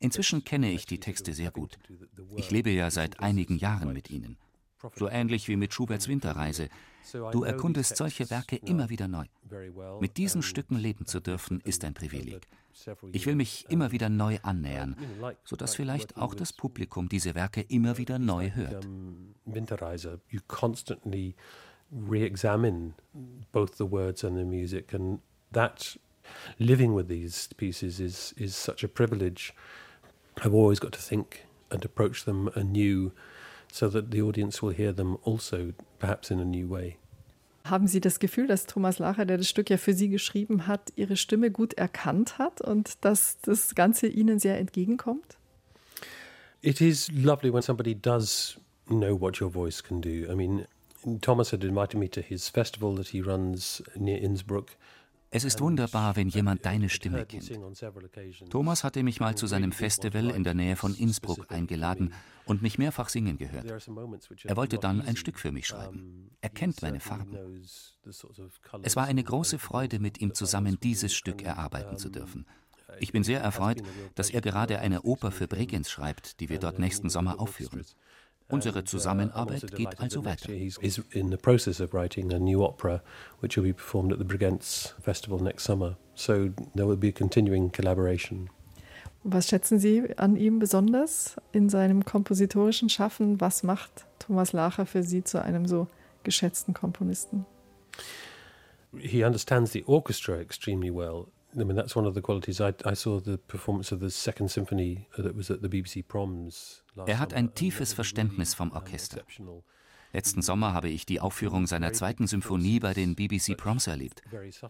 Inzwischen 0.00 0.42
kenne 0.42 0.72
ich 0.72 0.86
die 0.86 0.98
Texte 0.98 1.32
sehr 1.32 1.52
gut. 1.52 1.78
Ich 2.34 2.50
lebe 2.50 2.70
ja 2.70 2.90
seit 2.90 3.20
einigen 3.20 3.58
Jahren 3.58 3.92
mit 3.92 4.10
ihnen. 4.10 4.38
So 4.94 5.08
ähnlich 5.08 5.48
wie 5.48 5.56
mit 5.56 5.72
Schuberts 5.72 6.08
Winterreise. 6.08 6.68
Du 7.32 7.44
erkundest 7.44 7.96
solche 7.96 8.30
Werke 8.30 8.56
immer 8.56 8.90
wieder 8.90 9.08
neu. 9.08 9.24
Mit 10.00 10.16
diesen 10.16 10.42
Stücken 10.42 10.76
leben 10.76 11.06
zu 11.06 11.20
dürfen, 11.20 11.60
ist 11.60 11.84
ein 11.84 11.94
Privileg. 11.94 12.46
Ich 13.12 13.26
will 13.26 13.36
mich 13.36 13.64
immer 13.70 13.90
wieder 13.92 14.08
neu 14.08 14.38
annähern, 14.42 14.96
sodass 15.44 15.74
vielleicht 15.74 16.16
auch 16.16 16.34
das 16.34 16.52
Publikum 16.52 17.08
diese 17.08 17.34
Werke 17.34 17.62
immer 17.62 17.96
wieder 17.96 18.18
neu 18.18 18.50
hört. 18.50 18.86
Winterreise, 19.46 20.20
you 20.28 20.40
constantly 20.48 21.34
re-examine 21.90 22.94
both 23.52 23.76
the 23.76 23.90
words 23.90 24.24
and 24.24 24.36
the 24.36 24.44
music 24.44 24.92
and 24.92 25.20
that 25.52 25.98
living 26.58 26.94
with 26.94 27.06
these 27.08 27.48
pieces 27.56 28.00
is 28.00 28.32
is 28.32 28.56
such 28.56 28.84
a 28.84 28.88
privilege. 28.88 29.54
I've 30.38 30.52
always 30.54 30.80
got 30.80 30.92
to 30.92 31.00
think 31.00 31.46
and 31.70 31.84
approach 31.84 32.24
them 32.24 32.50
anew 32.54 33.12
so 33.72 33.88
that 33.88 34.06
the 34.10 34.22
audience 34.22 34.62
will 34.62 34.74
hear 34.74 34.94
them 34.94 35.18
also 35.24 35.72
perhaps 35.98 36.30
in 36.30 36.40
a 36.40 36.44
new 36.44 36.68
way. 36.68 36.96
Haben 37.64 37.88
Sie 37.88 38.00
das 38.00 38.20
Gefühl, 38.20 38.46
dass 38.46 38.66
Thomas 38.66 38.98
Lacher, 39.00 39.24
der 39.24 39.38
das 39.38 39.48
Stück 39.48 39.70
ja 39.70 39.76
für 39.76 39.92
Sie 39.92 40.08
geschrieben 40.08 40.68
hat, 40.68 40.92
Ihre 40.94 41.16
Stimme 41.16 41.50
gut 41.50 41.74
erkannt 41.74 42.38
hat 42.38 42.60
und 42.60 43.04
dass 43.04 43.38
das 43.40 43.74
Ganze 43.74 44.06
Ihnen 44.06 44.38
sehr 44.38 44.58
entgegenkommt? 44.58 45.36
It 46.62 46.80
is 46.80 47.10
lovely 47.12 47.52
when 47.52 47.62
somebody 47.62 47.94
does 47.94 48.58
know 48.88 49.20
what 49.20 49.40
your 49.40 49.50
voice 49.50 49.82
can 49.82 50.00
do. 50.00 50.30
I 50.30 50.34
mean, 50.34 50.66
Thomas 51.20 51.52
had 51.52 51.64
invited 51.64 51.98
me 51.98 52.08
to 52.10 52.20
his 52.20 52.48
festival 52.48 52.94
that 52.96 53.08
he 53.08 53.20
runs 53.20 53.82
near 53.96 54.18
Innsbruck. 54.18 54.76
Es 55.30 55.44
ist 55.44 55.60
wunderbar, 55.60 56.16
wenn 56.16 56.28
jemand 56.28 56.64
deine 56.64 56.88
Stimme 56.88 57.26
kennt. 57.26 57.52
Thomas 58.50 58.84
hatte 58.84 59.02
mich 59.02 59.20
mal 59.20 59.36
zu 59.36 59.46
seinem 59.46 59.72
Festival 59.72 60.30
in 60.30 60.44
der 60.44 60.54
Nähe 60.54 60.76
von 60.76 60.94
Innsbruck 60.94 61.50
eingeladen 61.50 62.12
und 62.44 62.62
mich 62.62 62.78
mehrfach 62.78 63.08
singen 63.08 63.36
gehört. 63.36 63.66
Er 64.44 64.56
wollte 64.56 64.78
dann 64.78 65.02
ein 65.02 65.16
Stück 65.16 65.38
für 65.38 65.52
mich 65.52 65.66
schreiben. 65.66 66.30
Er 66.40 66.50
kennt 66.50 66.80
meine 66.82 67.00
Farben. 67.00 67.36
Es 68.82 68.96
war 68.96 69.06
eine 69.06 69.24
große 69.24 69.58
Freude, 69.58 69.98
mit 69.98 70.20
ihm 70.20 70.34
zusammen 70.34 70.78
dieses 70.80 71.12
Stück 71.12 71.42
erarbeiten 71.42 71.98
zu 71.98 72.08
dürfen. 72.08 72.46
Ich 73.00 73.12
bin 73.12 73.24
sehr 73.24 73.40
erfreut, 73.40 73.82
dass 74.14 74.30
er 74.30 74.40
gerade 74.40 74.78
eine 74.78 75.02
Oper 75.02 75.32
für 75.32 75.48
Bregenz 75.48 75.90
schreibt, 75.90 76.40
die 76.40 76.48
wir 76.48 76.58
dort 76.58 76.78
nächsten 76.78 77.10
Sommer 77.10 77.40
aufführen. 77.40 77.84
Unsere 78.48 78.84
Zusammenarbeit 78.84 79.74
geht 79.74 79.98
also 79.98 80.24
weiter. 80.24 80.52
He's 80.52 81.02
in 81.10 81.30
the 81.30 81.36
process 81.36 81.80
of 81.80 81.92
writing 81.92 82.32
a 82.32 82.38
new 82.38 82.62
opera, 82.62 83.02
which 83.40 83.56
will 83.56 83.64
be 83.64 83.72
performed 83.72 84.12
at 84.12 84.18
the 84.18 84.24
Bregenz 84.24 84.94
Festival 85.00 85.42
next 85.42 85.64
summer. 85.64 85.96
So 86.14 86.50
there 86.74 86.86
will 86.86 86.96
be 86.96 87.08
a 87.08 87.12
continuing 87.12 87.72
collaboration. 87.72 88.48
Was 89.24 89.48
schätzen 89.48 89.80
Sie 89.80 90.16
an 90.16 90.36
ihm 90.36 90.60
besonders 90.60 91.34
in 91.50 91.68
seinem 91.68 92.04
kompositorischen 92.04 92.88
Schaffen? 92.88 93.40
Was 93.40 93.64
macht 93.64 94.06
Thomas 94.20 94.52
Lacher 94.52 94.86
für 94.86 95.02
Sie 95.02 95.24
zu 95.24 95.42
einem 95.42 95.66
so 95.66 95.88
geschätzten 96.22 96.72
Komponisten? 96.72 97.44
He 98.96 99.24
understands 99.24 99.72
the 99.72 99.82
orchestra 99.86 100.38
extremely 100.38 100.94
well. 100.94 101.26
I 101.56 101.64
mean, 101.64 101.76
that's 101.76 101.96
one 101.96 102.06
of 102.06 102.14
the 102.14 102.20
qualities. 102.20 102.60
I, 102.60 102.74
I 102.84 102.94
saw 102.94 103.18
the 103.18 103.38
performance 103.38 103.90
of 103.92 104.00
the 104.00 104.10
Second 104.10 104.50
Symphony 104.50 105.06
that 105.16 105.34
was 105.34 105.50
at 105.50 105.62
the 105.62 105.68
BBC 105.68 106.06
Proms. 106.06 106.82
Er 107.06 107.18
hat 107.18 107.32
ein 107.32 107.54
tiefes 107.54 107.94
Verständnis 107.94 108.54
vom 108.54 108.72
Orchester. 108.72 109.22
Letzten 110.12 110.42
Sommer 110.42 110.72
habe 110.72 110.88
ich 110.88 111.06
die 111.06 111.20
Aufführung 111.20 111.66
seiner 111.66 111.92
zweiten 111.92 112.26
Symphonie 112.26 112.80
bei 112.80 112.94
den 112.94 113.14
BBC 113.14 113.56
Proms 113.56 113.86
erlebt. 113.86 114.22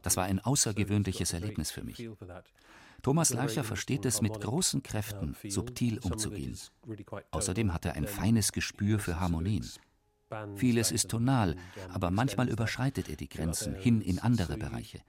Das 0.02 0.16
war 0.16 0.24
ein 0.24 0.40
außergewöhnliches 0.40 1.32
Erlebnis 1.32 1.70
für 1.70 1.84
mich. 1.84 2.08
Thomas 3.02 3.32
Larcher 3.32 3.62
versteht 3.62 4.04
es, 4.04 4.22
mit 4.22 4.40
großen 4.40 4.82
Kräften 4.82 5.36
subtil 5.48 5.98
umzugehen. 6.00 6.56
Außerdem 7.30 7.72
hat 7.72 7.84
er 7.84 7.94
ein 7.94 8.06
feines 8.06 8.52
Gespür 8.52 8.98
für 8.98 9.20
Harmonien. 9.20 9.68
Vieles 10.56 10.90
ist 10.90 11.08
tonal, 11.10 11.56
aber 11.88 12.10
manchmal 12.10 12.48
überschreitet 12.48 13.08
er 13.08 13.16
die 13.16 13.28
Grenzen 13.28 13.74
hin 13.74 14.00
in 14.00 14.18
andere 14.18 14.56
Bereiche. 14.56 15.00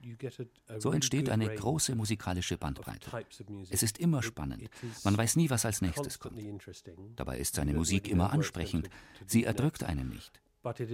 So 0.78 0.92
entsteht 0.92 1.30
eine 1.30 1.54
große 1.54 1.96
musikalische 1.96 2.58
Bandbreite. 2.58 3.10
Es 3.70 3.84
ist 3.84 3.98
immer 3.98 4.22
spannend. 4.24 4.70
Man 5.04 5.18
weiß 5.18 5.36
nie, 5.36 5.50
was 5.50 5.66
als 5.66 5.82
nächstes 5.82 6.20
kommt. 6.20 6.40
Dabei 7.16 7.40
ist 7.40 7.56
seine 7.56 7.74
Musik 7.74 8.08
immer 8.08 8.32
ansprechend. 8.32 8.90
Sie 9.26 9.44
erdrückt 9.44 9.84
einen 9.84 10.10
nicht. 10.10 10.42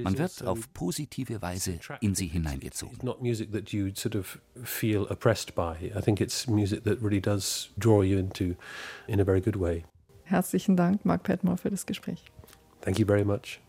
Man 0.03 0.17
wird 0.17 0.43
auf 0.45 0.71
positive 0.73 1.41
Weise 1.41 1.79
in 1.99 2.13
sie 2.13 2.27
hineingezogen. 2.27 2.95
It's 2.95 3.03
not 3.03 3.21
music 3.21 3.51
that 3.51 3.71
you 3.71 3.89
sort 3.95 4.15
of 4.15 4.39
feel 4.63 5.07
oppressed 5.09 5.55
by. 5.55 5.91
I 5.95 6.01
think 6.01 6.21
it's 6.21 6.47
music 6.47 6.83
that 6.83 7.01
really 7.01 7.21
does 7.21 7.71
draw 7.77 8.03
you 8.03 8.19
into 8.19 8.55
in 9.07 9.19
a 9.19 9.25
very 9.25 9.41
good 9.41 9.59
way. 9.59 9.83
Herzlichen 10.25 10.75
Dank, 10.75 11.05
Mark 11.05 11.23
Petmore, 11.23 11.57
für 11.57 11.71
das 11.71 11.85
Gespräch. 11.85 12.23
Thank 12.81 12.99
you 12.99 13.05
very 13.05 13.25
much. 13.25 13.62